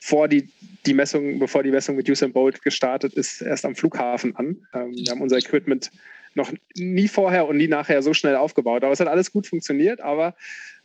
[0.00, 0.48] vor die,
[0.86, 4.56] die Messung, bevor die Messung mit Usain Bolt gestartet ist, erst am Flughafen an.
[4.72, 5.90] Ähm, wir haben unser Equipment
[6.38, 8.82] noch nie vorher und nie nachher so schnell aufgebaut.
[8.82, 10.34] Aber es hat alles gut funktioniert, aber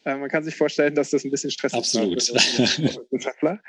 [0.03, 2.33] äh, man kann sich vorstellen, dass das ein bisschen stressig Absolut.
[3.41, 3.59] war.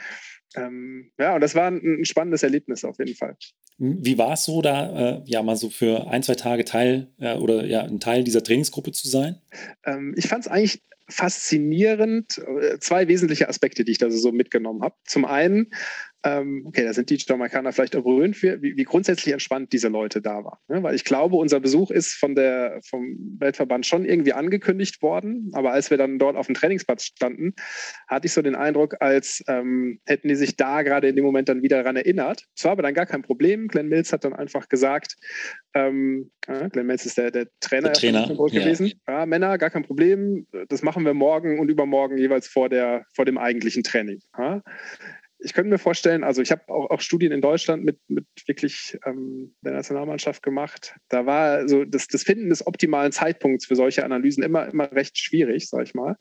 [0.57, 3.37] ähm, ja, und das war ein, ein, spannendes Erlebnis auf jeden Fall.
[3.79, 7.37] Wie war es so, da äh, ja mal so für ein, zwei Tage Teil äh,
[7.37, 9.40] oder ja ein Teil dieser Trainingsgruppe zu sein?
[9.85, 12.38] Ähm, ich fand es eigentlich faszinierend.
[12.38, 14.97] Äh, zwei wesentliche Aspekte, die ich da so mitgenommen habe.
[15.05, 15.73] Zum einen
[16.25, 20.43] ähm, okay, da sind die Jamaikaner vielleicht erwöhnt, wie, wie, grundsätzlich entspannt diese Leute da
[20.43, 20.59] waren.
[20.69, 20.83] Ne?
[20.83, 25.51] Weil ich glaube, unser Besuch ist von der, vom Weltverband schon irgendwie angekündigt worden.
[25.53, 27.55] Aber als wir dann dort auf dem Trainingsplatz standen,
[28.09, 31.51] hatte ich so den Eindruck, als ähm, hätten die sich da gerade in dem Moment
[31.51, 32.45] dann wieder daran erinnert.
[32.57, 33.69] Es war aber dann gar kein Problem.
[33.69, 35.17] Glenn Mills hat dann einfach gesagt,
[35.75, 38.93] ähm, ja, Glenn Mills ist der, der Trainer, der Trainer gewesen.
[39.07, 39.21] Ja.
[39.21, 39.27] ja.
[39.27, 40.47] Männer, gar kein Problem.
[40.69, 44.21] Das machen wir morgen und übermorgen jeweils vor, der, vor dem eigentlichen Training.
[44.39, 44.63] Ja
[45.45, 48.99] ich könnte mir vorstellen, also ich habe auch, auch, Studien in Deutschland mit, mit wirklich
[49.05, 50.97] ähm, der Nationalmannschaft gemacht.
[51.09, 55.19] Da war so das, das Finden des optimalen Zeitpunkts für solche Analysen immer, immer recht
[55.19, 56.17] schwierig, sag ich mal.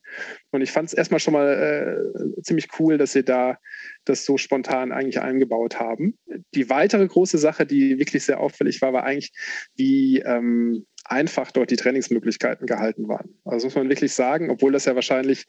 [0.51, 2.03] Und ich fand es erstmal schon mal
[2.37, 3.57] äh, ziemlich cool, dass sie da
[4.05, 6.17] das so spontan eigentlich eingebaut haben.
[6.53, 9.31] Die weitere große Sache, die wirklich sehr auffällig war, war eigentlich,
[9.75, 13.37] wie ähm, einfach dort die Trainingsmöglichkeiten gehalten waren.
[13.45, 15.45] Also muss man wirklich sagen, obwohl das ja wahrscheinlich,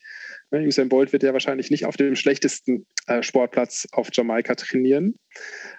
[0.52, 5.14] Usain Bolt wird ja wahrscheinlich nicht auf dem schlechtesten äh, Sportplatz auf Jamaika trainieren.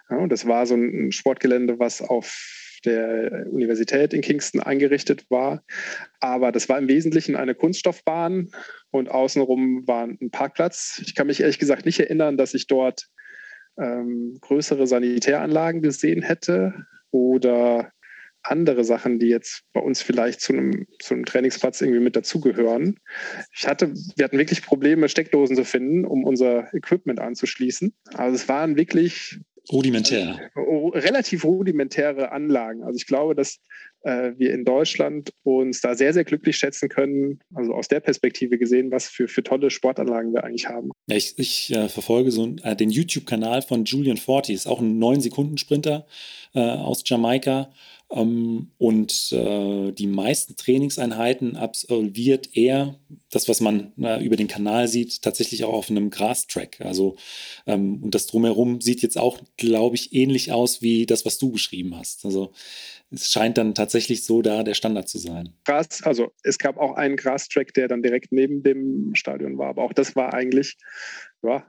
[0.10, 5.64] Ja, und das war so ein Sportgelände, was auf der Universität in Kingston eingerichtet war.
[6.20, 8.52] Aber das war im Wesentlichen eine Kunststoffbahn
[8.92, 11.02] und außenrum war ein Parkplatz.
[11.06, 13.08] Ich kann mich ehrlich gesagt nicht erinnern, dass ich dort
[13.78, 17.92] ähm, größere Sanitäranlagen gesehen hätte oder
[18.50, 23.00] andere Sachen, die jetzt bei uns vielleicht zu einem, zu einem Trainingsplatz irgendwie mit dazugehören.
[23.56, 27.94] Ich hatte, wir hatten wirklich Probleme, Steckdosen zu finden, um unser Equipment anzuschließen.
[28.14, 29.40] Also es waren wirklich
[29.72, 30.40] rudimentär.
[30.56, 32.84] Äh, relativ rudimentäre Anlagen.
[32.84, 33.60] Also ich glaube, dass
[34.02, 38.58] äh, wir in Deutschland uns da sehr, sehr glücklich schätzen können, also aus der Perspektive
[38.58, 40.92] gesehen, was für, für tolle Sportanlagen wir eigentlich haben.
[41.08, 45.00] Ja, ich, ich äh, verfolge so äh, den YouTube-Kanal von Julian Forty, ist auch ein
[45.02, 46.06] 9-Sekunden-Sprinter
[46.54, 47.72] äh, aus Jamaika.
[48.12, 53.00] Ähm, und äh, die meisten Trainingseinheiten absolviert er,
[53.32, 56.82] das, was man äh, über den Kanal sieht, tatsächlich auch auf einem Grastrack.
[56.82, 57.16] Also,
[57.66, 61.52] ähm, und das drumherum sieht jetzt auch, glaube ich, ähnlich aus wie das, was du
[61.52, 62.26] beschrieben hast.
[62.26, 62.54] Also,
[63.12, 65.54] es scheint dann tatsächlich so da der Standard zu sein.
[65.64, 69.84] Gras, also es gab auch einen Grastrack, der dann direkt neben dem Stadion war, aber
[69.84, 70.78] auch das war eigentlich,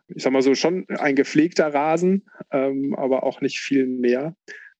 [0.08, 4.34] ich sag mal so, schon ein gepflegter Rasen, ähm, aber auch nicht viel mehr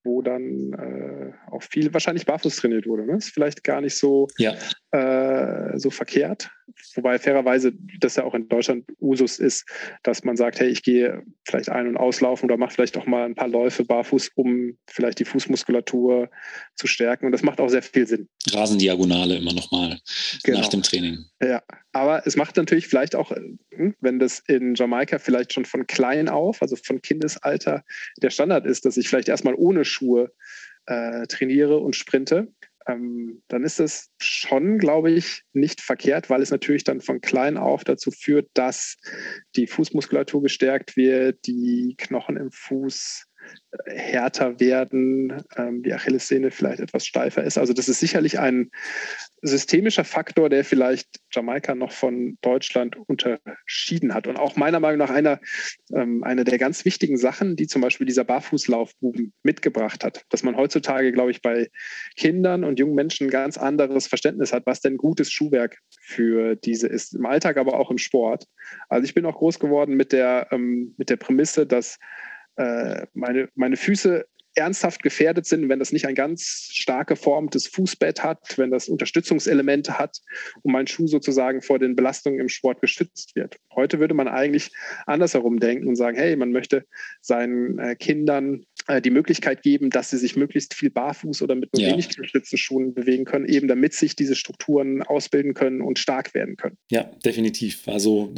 [0.07, 3.05] wo dann äh, auch viel wahrscheinlich barfuß trainiert wurde.
[3.05, 3.17] Ne?
[3.17, 4.55] Ist vielleicht gar nicht so, ja.
[4.91, 6.49] äh, so verkehrt.
[6.95, 9.65] Wobei fairerweise das ja auch in Deutschland Usus ist,
[10.03, 13.25] dass man sagt, hey, ich gehe vielleicht ein- und auslaufen oder mache vielleicht auch mal
[13.25, 16.29] ein paar Läufe barfuß, um vielleicht die Fußmuskulatur
[16.75, 17.25] zu stärken.
[17.25, 18.27] Und das macht auch sehr viel Sinn.
[18.51, 19.99] Rasendiagonale immer nochmal
[20.43, 20.59] genau.
[20.59, 21.25] nach dem Training.
[21.41, 25.87] Ja, aber es macht natürlich vielleicht auch, hm, wenn das in Jamaika vielleicht schon von
[25.87, 27.83] klein auf, also von Kindesalter,
[28.21, 30.31] der Standard ist, dass ich vielleicht erstmal ohne Schuhe
[30.85, 32.47] äh, trainiere und sprinte,
[32.87, 37.57] ähm, dann ist es schon, glaube ich, nicht verkehrt, weil es natürlich dann von klein
[37.57, 38.97] auf dazu führt, dass
[39.55, 43.25] die Fußmuskulatur gestärkt wird, die Knochen im Fuß
[43.85, 47.57] härter werden, ähm, die Achillessehne vielleicht etwas steifer ist.
[47.57, 48.71] Also das ist sicherlich ein
[49.41, 54.25] systemischer Faktor, der vielleicht Jamaika noch von Deutschland unterschieden hat.
[54.25, 55.39] Und auch meiner Meinung nach einer,
[55.93, 60.55] ähm, eine der ganz wichtigen Sachen, die zum Beispiel dieser Barfußlaufbuben mitgebracht hat, dass man
[60.57, 61.69] heutzutage, glaube ich, bei
[62.15, 66.87] Kindern und jungen Menschen ein ganz anderes Verständnis hat, was denn gutes Schuhwerk für diese
[66.87, 68.45] ist, im Alltag, aber auch im Sport.
[68.89, 71.99] Also ich bin auch groß geworden mit der, ähm, mit der Prämisse, dass
[72.57, 74.25] äh, meine, meine Füße
[74.57, 79.99] ernsthaft gefährdet sind, wenn das nicht ein ganz stark geformtes Fußbett hat, wenn das Unterstützungselemente
[79.99, 80.19] hat
[80.63, 83.57] und mein Schuh sozusagen vor den Belastungen im Sport geschützt wird.
[83.75, 84.71] Heute würde man eigentlich
[85.05, 86.85] andersherum denken und sagen, hey, man möchte
[87.21, 88.65] seinen äh, Kindern
[89.03, 91.91] die Möglichkeit geben, dass sie sich möglichst viel barfuß oder mit nur ja.
[91.91, 96.55] wenig geschützten Schuhen bewegen können, eben damit sich diese Strukturen ausbilden können und stark werden
[96.55, 96.77] können.
[96.89, 97.87] Ja, definitiv.
[97.87, 98.33] Also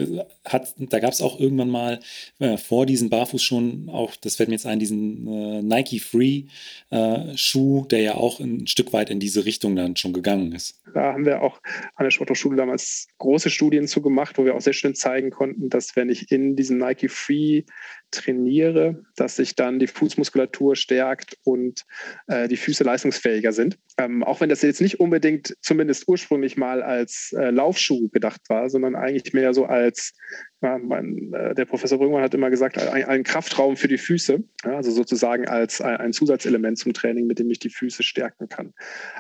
[0.46, 2.00] hat, da gab es auch irgendwann mal
[2.40, 6.44] äh, vor diesen Barfußschuhen auch, das fällt mir jetzt ein, diesen äh, Nike Free
[6.90, 10.82] äh, Schuh, der ja auch ein Stück weit in diese Richtung dann schon gegangen ist.
[10.94, 11.62] Da haben wir auch
[11.96, 15.70] an der Sporthochschule damals große Studien zu gemacht, wo wir auch sehr schön zeigen konnten,
[15.70, 17.64] dass wenn ich in diesem Nike Free
[18.12, 21.86] trainiere, dass sich dann die Fußmuskulatur stärkt und
[22.28, 23.78] äh, die Füße leistungsfähiger sind.
[24.00, 28.70] Ähm, auch wenn das jetzt nicht unbedingt zumindest ursprünglich mal als äh, Laufschuh gedacht war,
[28.70, 30.14] sondern eigentlich mehr so als
[30.62, 34.44] ja, mein, äh, der Professor Brüngmann hat immer gesagt, ein, ein Kraftraum für die Füße,
[34.66, 38.50] ja, also sozusagen als ein, ein, Zusatzelement zum Training, mit dem ich die Füße stärken
[38.50, 38.74] kann.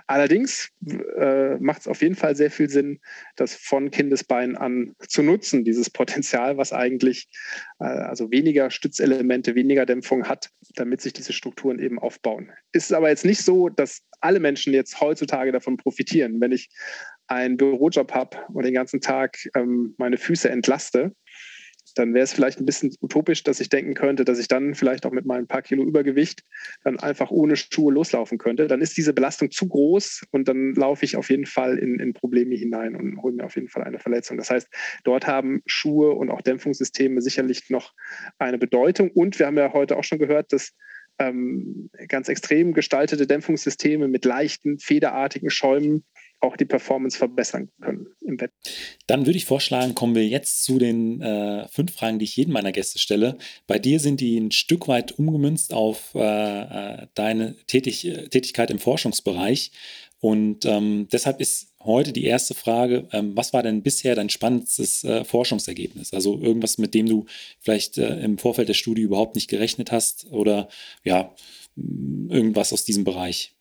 [0.07, 0.69] Allerdings
[1.17, 2.99] äh, macht es auf jeden Fall sehr viel Sinn,
[3.37, 7.29] das von Kindesbeinen an zu nutzen, dieses Potenzial, was eigentlich
[7.79, 12.51] äh, also weniger Stützelemente, weniger Dämpfung hat, damit sich diese Strukturen eben aufbauen.
[12.73, 16.39] Ist aber jetzt nicht so, dass alle Menschen jetzt heutzutage davon profitieren.
[16.41, 16.69] Wenn ich
[17.27, 21.13] einen Bürojob habe und den ganzen Tag ähm, meine Füße entlaste,
[21.95, 25.05] dann wäre es vielleicht ein bisschen utopisch, dass ich denken könnte, dass ich dann vielleicht
[25.05, 26.43] auch mit meinem paar Kilo Übergewicht
[26.83, 28.67] dann einfach ohne Schuhe loslaufen könnte.
[28.67, 32.13] Dann ist diese Belastung zu groß und dann laufe ich auf jeden Fall in, in
[32.13, 34.37] Probleme hinein und hole mir auf jeden Fall eine Verletzung.
[34.37, 34.67] Das heißt,
[35.03, 37.93] dort haben Schuhe und auch Dämpfungssysteme sicherlich noch
[38.37, 39.11] eine Bedeutung.
[39.11, 40.73] Und wir haben ja heute auch schon gehört, dass
[41.19, 46.03] ähm, ganz extrem gestaltete Dämpfungssysteme mit leichten, federartigen Schäumen
[46.41, 48.51] auch die Performance verbessern können im Bett.
[49.07, 52.53] Dann würde ich vorschlagen, kommen wir jetzt zu den äh, fünf Fragen, die ich jedem
[52.53, 53.37] meiner Gäste stelle.
[53.67, 58.79] Bei dir sind die ein Stück weit umgemünzt auf äh, äh deine Tätig Tätigkeit im
[58.79, 59.71] Forschungsbereich.
[60.19, 65.03] Und ähm, deshalb ist heute die erste Frage, ähm, was war denn bisher dein spannendstes
[65.03, 66.13] äh, Forschungsergebnis?
[66.13, 67.25] Also irgendwas, mit dem du
[67.59, 70.67] vielleicht äh, im Vorfeld der Studie überhaupt nicht gerechnet hast oder
[71.03, 71.33] ja,
[71.77, 73.55] irgendwas aus diesem Bereich?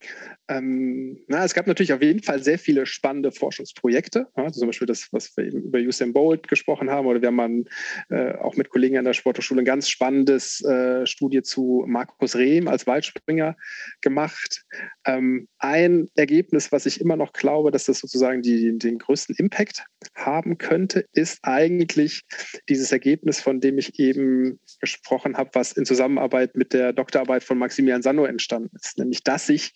[0.48, 4.28] Ähm, na, es gab natürlich auf jeden Fall sehr viele spannende Forschungsprojekte.
[4.34, 7.66] Also zum Beispiel das, was wir eben über Usain Bolt gesprochen haben, oder wir haben
[8.08, 12.66] äh, auch mit Kollegen an der Sporthochschule ein ganz spannendes äh, Studie zu Markus Rehm
[12.66, 13.56] als Weitspringer
[14.00, 14.64] gemacht.
[15.04, 19.84] Ähm, ein Ergebnis, was ich immer noch glaube, dass das sozusagen die, den größten Impact
[20.14, 22.22] haben könnte, ist eigentlich
[22.68, 27.58] dieses Ergebnis, von dem ich eben gesprochen habe, was in Zusammenarbeit mit der Doktorarbeit von
[27.58, 29.74] Maximilian Sanno entstanden ist, nämlich dass sich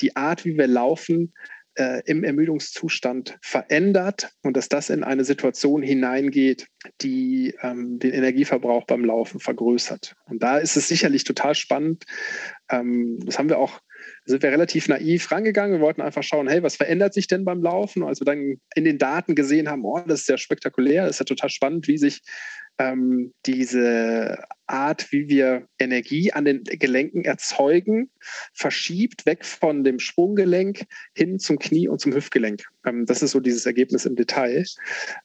[0.00, 1.32] die die Art, wie wir laufen,
[1.74, 6.66] äh, im Ermüdungszustand verändert und dass das in eine Situation hineingeht,
[7.00, 10.16] die ähm, den Energieverbrauch beim Laufen vergrößert.
[10.26, 12.04] Und da ist es sicherlich total spannend.
[12.70, 13.80] Ähm, das haben wir auch
[14.24, 15.78] sind wir relativ naiv rangegangen.
[15.78, 18.02] Wir wollten einfach schauen, hey, was verändert sich denn beim Laufen?
[18.02, 21.20] Als wir dann in den Daten gesehen haben, oh, das ist ja spektakulär, das ist
[21.20, 22.22] ja total spannend, wie sich
[22.78, 28.10] ähm, diese Art, wie wir Energie an den Gelenken erzeugen,
[28.52, 32.64] verschiebt weg von dem Sprunggelenk hin zum Knie und zum Hüftgelenk.
[32.84, 34.64] Ähm, das ist so dieses Ergebnis im Detail.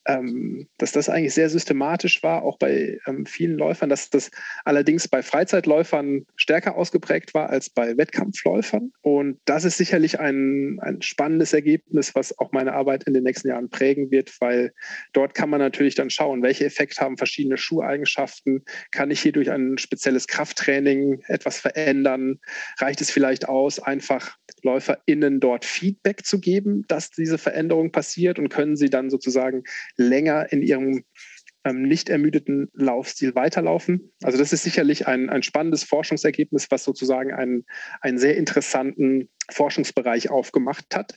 [0.07, 4.31] Ähm, dass das eigentlich sehr systematisch war, auch bei ähm, vielen Läufern, dass das
[4.63, 8.91] allerdings bei Freizeitläufern stärker ausgeprägt war als bei Wettkampfläufern.
[9.01, 13.49] Und das ist sicherlich ein, ein spannendes Ergebnis, was auch meine Arbeit in den nächsten
[13.49, 14.73] Jahren prägen wird, weil
[15.13, 18.63] dort kann man natürlich dann schauen, welche Effekte haben verschiedene Schuheigenschaften.
[18.91, 22.39] Kann ich hier durch ein spezielles Krafttraining etwas verändern?
[22.77, 28.49] Reicht es vielleicht aus, einfach LäuferInnen dort Feedback zu geben, dass diese Veränderung passiert und
[28.49, 29.63] können sie dann sozusagen
[29.97, 31.03] länger in ihrem
[31.65, 34.13] ähm, nicht ermüdeten Laufstil weiterlaufen.
[34.23, 37.65] Also das ist sicherlich ein, ein spannendes Forschungsergebnis, was sozusagen einen,
[38.01, 41.15] einen sehr interessanten Forschungsbereich aufgemacht hat.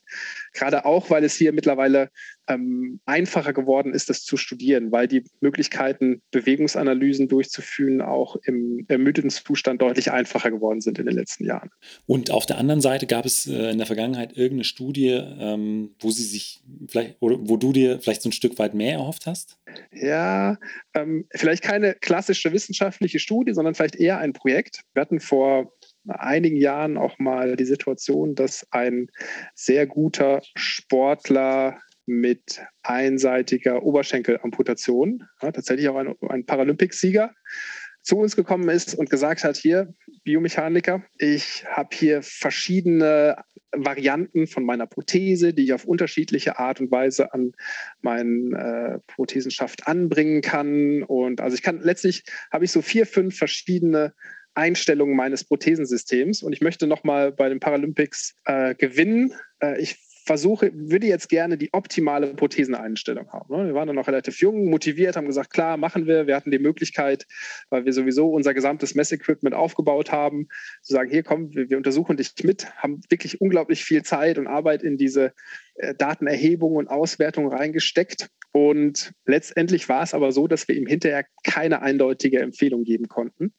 [0.53, 2.11] Gerade auch, weil es hier mittlerweile
[2.49, 9.31] ähm, einfacher geworden ist, das zu studieren, weil die Möglichkeiten, Bewegungsanalysen durchzuführen, auch im ermüdeten
[9.31, 11.71] Zustand deutlich einfacher geworden sind in den letzten Jahren.
[12.07, 16.11] Und auf der anderen Seite gab es äh, in der Vergangenheit irgendeine Studie, ähm, wo
[16.11, 19.59] sie sich vielleicht oder wo du dir vielleicht so ein Stück weit mehr erhofft hast?
[19.93, 20.57] Ja,
[20.95, 24.83] ähm, vielleicht keine klassische wissenschaftliche Studie, sondern vielleicht eher ein Projekt.
[24.95, 25.73] Wir hatten vor
[26.11, 29.09] einigen Jahren auch mal die Situation, dass ein
[29.55, 37.35] sehr guter Sportler mit einseitiger Oberschenkelamputation, ja, tatsächlich auch ein, ein Paralympicsieger,
[38.03, 39.93] zu uns gekommen ist und gesagt hat, hier,
[40.25, 43.37] Biomechaniker, ich habe hier verschiedene
[43.73, 47.53] Varianten von meiner Prothese, die ich auf unterschiedliche Art und Weise an
[48.01, 51.03] meinen äh, Prothesenschaft anbringen kann.
[51.03, 54.15] Und also ich kann letztlich habe ich so vier, fünf verschiedene
[54.59, 59.33] Einstellungen meines Prothesensystems und ich möchte nochmal bei den Paralympics äh, gewinnen.
[59.61, 59.97] Äh, ich
[60.29, 63.57] versuche, würde jetzt gerne die optimale Protheseneinstellung haben.
[63.57, 63.67] Ne?
[63.69, 66.27] Wir waren dann noch relativ jung, motiviert, haben gesagt, klar, machen wir.
[66.27, 67.27] Wir hatten die Möglichkeit,
[67.71, 70.49] weil wir sowieso unser gesamtes Messequipment aufgebaut haben,
[70.83, 74.49] zu sagen, hier komm, wir, wir untersuchen dich mit, haben wirklich unglaublich viel Zeit und
[74.49, 75.33] Arbeit in diese
[75.77, 78.29] äh, Datenerhebung und Auswertung reingesteckt.
[78.53, 83.55] Und letztendlich war es aber so, dass wir ihm hinterher keine eindeutige Empfehlung geben konnten.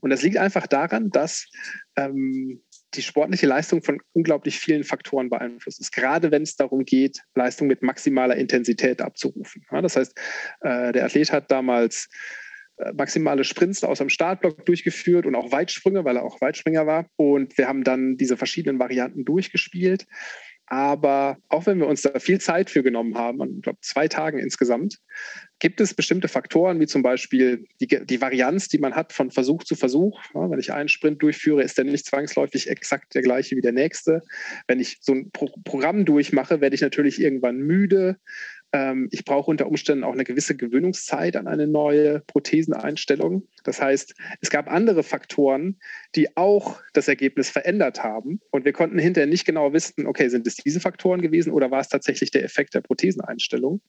[0.00, 1.48] Und das liegt einfach daran, dass
[1.96, 2.62] ähm,
[2.94, 7.66] die sportliche Leistung von unglaublich vielen Faktoren beeinflusst ist, gerade wenn es darum geht, Leistung
[7.68, 9.66] mit maximaler Intensität abzurufen.
[9.70, 10.18] Ja, das heißt,
[10.60, 12.08] äh, der Athlet hat damals
[12.78, 17.06] äh, maximale Sprints aus dem Startblock durchgeführt und auch Weitsprünge, weil er auch Weitspringer war.
[17.16, 20.06] Und wir haben dann diese verschiedenen Varianten durchgespielt.
[20.66, 24.38] Aber auch wenn wir uns da viel Zeit für genommen haben, ich glaube zwei Tagen
[24.38, 24.98] insgesamt,
[25.60, 29.62] gibt es bestimmte Faktoren, wie zum Beispiel die, die Varianz, die man hat von Versuch
[29.62, 30.20] zu Versuch.
[30.34, 33.72] Ja, wenn ich einen Sprint durchführe, ist der nicht zwangsläufig exakt der gleiche wie der
[33.72, 34.22] nächste.
[34.66, 38.18] Wenn ich so ein Pro Programm durchmache, werde ich natürlich irgendwann müde.
[38.76, 43.48] Ähm, ich brauche unter Umständen auch eine gewisse Gewöhnungszeit an eine neue Protheseneinstellung.
[43.64, 45.78] Das heißt, es gab andere Faktoren,
[46.14, 48.40] die auch das Ergebnis verändert haben.
[48.50, 51.80] Und wir konnten hinterher nicht genau wissen, okay, sind es diese Faktoren gewesen oder war
[51.80, 53.80] es tatsächlich der Effekt der Protheseneinstellung?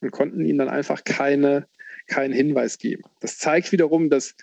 [0.00, 1.66] Und konnten ihnen dann einfach keine
[2.08, 3.02] keinen Hinweis geben.
[3.20, 4.34] Das zeigt wiederum, dass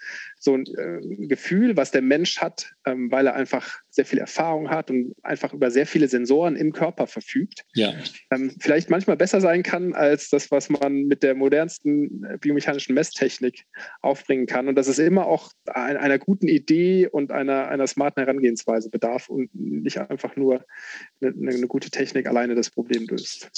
[0.45, 4.69] so ein äh, Gefühl, was der Mensch hat, ähm, weil er einfach sehr viel Erfahrung
[4.69, 7.93] hat und einfach über sehr viele Sensoren im Körper verfügt, ja.
[8.31, 12.93] ähm, vielleicht manchmal besser sein kann als das, was man mit der modernsten äh, biomechanischen
[12.93, 13.65] Messtechnik
[14.01, 14.67] aufbringen kann.
[14.67, 19.27] Und dass es immer auch ein, einer guten Idee und einer, einer smarten Herangehensweise bedarf
[19.27, 20.63] und nicht einfach nur
[21.21, 23.49] eine, eine gute Technik alleine das Problem löst.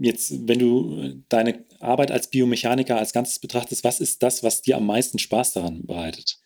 [0.00, 4.76] Jetzt, wenn du deine Arbeit als Biomechaniker als Ganzes betrachtest, was ist das, was dir
[4.76, 6.36] am meisten Spaß daran bereitet?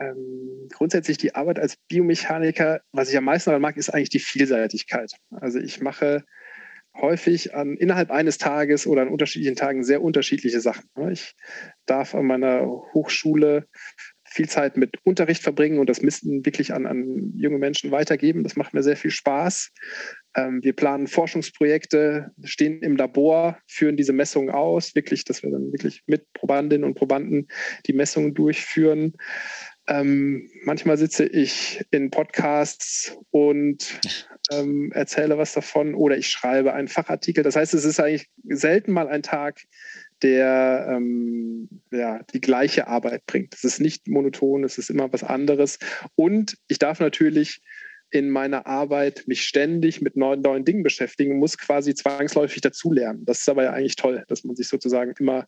[0.00, 4.20] Ähm, grundsätzlich die Arbeit als Biomechaniker, was ich am meisten daran mag, ist eigentlich die
[4.20, 5.12] Vielseitigkeit.
[5.30, 6.24] Also ich mache
[6.96, 10.88] häufig an, innerhalb eines Tages oder an unterschiedlichen Tagen sehr unterschiedliche Sachen.
[11.10, 11.34] Ich
[11.86, 13.66] darf an meiner Hochschule
[14.24, 18.42] viel Zeit mit Unterricht verbringen und das Wissen wirklich an, an junge Menschen weitergeben.
[18.42, 19.72] Das macht mir sehr viel Spaß.
[20.34, 25.72] Ähm, wir planen Forschungsprojekte, stehen im Labor, führen diese Messungen aus, wirklich, dass wir dann
[25.72, 27.48] wirklich mit Probandinnen und Probanden
[27.86, 29.14] die Messungen durchführen.
[29.88, 33.98] Ähm, manchmal sitze ich in Podcasts und
[34.52, 37.42] ähm, erzähle was davon oder ich schreibe einen Fachartikel.
[37.42, 39.62] Das heißt, es ist eigentlich selten mal ein Tag,
[40.22, 43.54] der ähm, ja, die gleiche Arbeit bringt.
[43.54, 45.78] Es ist nicht monoton, es ist immer was anderes.
[46.16, 47.62] Und ich darf natürlich
[48.10, 53.24] in meiner Arbeit mich ständig mit neuen, neuen Dingen beschäftigen, muss quasi zwangsläufig dazulernen.
[53.24, 55.46] Das ist aber ja eigentlich toll, dass man sich sozusagen immer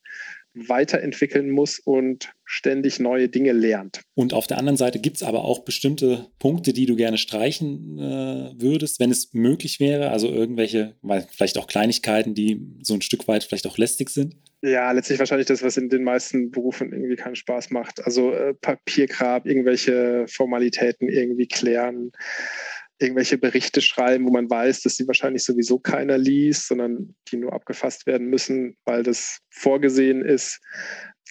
[0.55, 4.01] weiterentwickeln muss und ständig neue Dinge lernt.
[4.15, 7.99] Und auf der anderen Seite gibt es aber auch bestimmte Punkte, die du gerne streichen
[7.99, 10.11] äh, würdest, wenn es möglich wäre.
[10.11, 10.97] Also irgendwelche,
[11.31, 14.37] vielleicht auch Kleinigkeiten, die so ein Stück weit vielleicht auch lästig sind.
[14.63, 18.05] Ja, letztlich wahrscheinlich das, was in den meisten Berufen irgendwie keinen Spaß macht.
[18.05, 22.13] Also äh, Papierkram, irgendwelche Formalitäten irgendwie klären
[23.01, 27.53] irgendwelche Berichte schreiben, wo man weiß, dass sie wahrscheinlich sowieso keiner liest, sondern die nur
[27.53, 30.61] abgefasst werden müssen, weil das vorgesehen ist.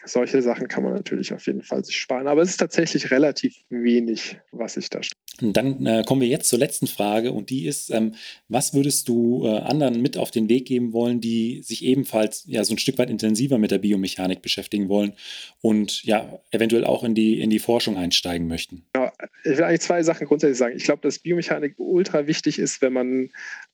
[0.05, 2.27] Solche Sachen kann man natürlich auf jeden Fall sich sparen.
[2.27, 5.01] Aber es ist tatsächlich relativ wenig, was ich da
[5.41, 8.13] und dann äh, kommen wir jetzt zur letzten Frage und die ist, ähm,
[8.47, 12.63] was würdest du äh, anderen mit auf den Weg geben wollen, die sich ebenfalls ja
[12.63, 15.13] so ein Stück weit intensiver mit der Biomechanik beschäftigen wollen
[15.61, 18.83] und ja eventuell auch in die, in die Forschung einsteigen möchten?
[19.43, 20.75] Ich will eigentlich zwei Sachen grundsätzlich sagen.
[20.75, 23.29] Ich glaube, dass Biomechanik ultra wichtig ist, wenn man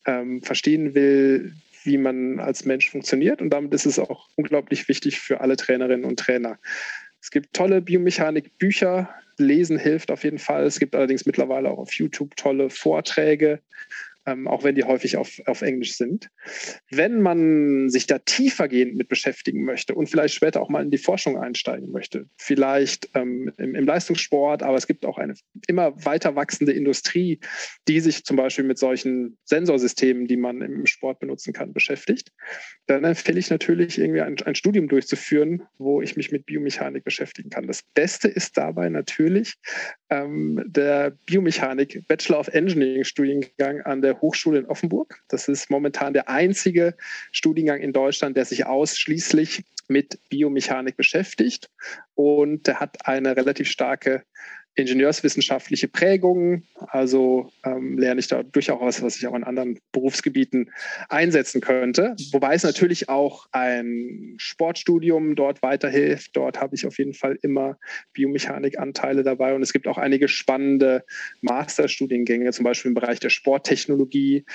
[0.05, 5.19] ähm, verstehen will, wie man als Mensch funktioniert und damit ist es auch unglaublich wichtig
[5.19, 6.57] für alle Trainerinnen und Trainer.
[7.21, 10.63] Es gibt tolle Biomechanik-Bücher, Lesen hilft auf jeden Fall.
[10.65, 13.59] Es gibt allerdings mittlerweile auch auf YouTube tolle Vorträge,
[14.25, 16.29] ähm, auch wenn die häufig auf, auf Englisch sind.
[16.89, 20.97] Wenn man sich da tiefergehend mit beschäftigen möchte und vielleicht später auch mal in die
[20.97, 25.35] Forschung einsteigen möchte, vielleicht ähm, im, im, Leistungssport, aber es gibt auch eine
[25.67, 27.39] immer weiter wachsende Industrie,
[27.87, 32.31] die sich zum Beispiel mit solchen Sensorsystemen, die man im Sport benutzen kann, beschäftigt,
[32.87, 37.49] dann empfehle ich natürlich irgendwie ein, ein Studium durchzuführen, wo ich mich mit Biomechanik beschäftigen
[37.49, 37.67] kann.
[37.67, 39.55] Das Beste ist dabei natürlich
[40.09, 45.19] ähm, der Biomechanik Bachelor of Engineering Studiengang an der Hochschule in Offenburg.
[45.29, 46.95] Das ist momentan der einzige
[47.31, 51.69] Studiengang in Deutschland, der sich ausschließlich mit Biomechanik beschäftigt
[52.15, 54.23] und der hat eine relativ starke
[54.75, 56.63] ingenieurswissenschaftliche Prägung.
[56.87, 60.71] Also ähm, lerne ich da durchaus, was ich auch in anderen Berufsgebieten
[61.09, 62.15] einsetzen könnte.
[62.31, 66.35] Wobei es natürlich auch ein Sportstudium dort weiterhilft.
[66.35, 67.77] Dort habe ich auf jeden Fall immer
[68.13, 69.55] Biomechanikanteile dabei.
[69.55, 71.05] Und es gibt auch einige spannende
[71.41, 74.45] Masterstudiengänge, zum Beispiel im Bereich der Sporttechnologie,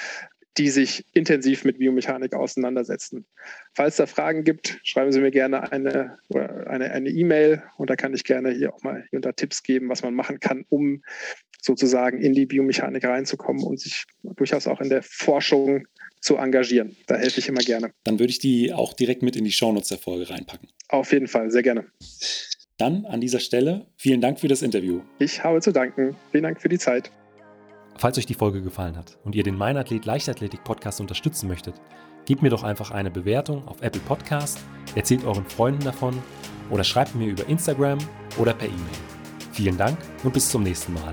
[0.58, 3.24] die sich intensiv mit Biomechanik auseinandersetzen.
[3.72, 8.14] Falls da Fragen gibt, schreiben Sie mir gerne eine eine eine E-Mail und da kann
[8.14, 11.02] ich gerne hier auch mal hier unter Tipps geben, was man machen kann, um
[11.62, 15.86] sozusagen in die Biomechanik reinzukommen und sich durchaus auch in der Forschung
[16.20, 16.96] zu engagieren.
[17.06, 17.92] Da helfe ich immer gerne.
[18.04, 20.68] Dann würde ich die auch direkt mit in die Shownotes der Folge reinpacken.
[20.88, 21.86] Auf jeden Fall, sehr gerne.
[22.76, 25.02] Dann an dieser Stelle vielen Dank für das Interview.
[25.18, 26.16] Ich habe zu danken.
[26.30, 27.10] Vielen Dank für die Zeit.
[28.00, 31.74] Falls euch die Folge gefallen hat und ihr den Meinathlet Leichtathletik Podcast unterstützen möchtet,
[32.24, 34.58] gebt mir doch einfach eine Bewertung auf Apple Podcast,
[34.94, 36.16] erzählt euren Freunden davon
[36.70, 37.98] oder schreibt mir über Instagram
[38.38, 38.98] oder per E-Mail.
[39.52, 41.12] Vielen Dank und bis zum nächsten Mal.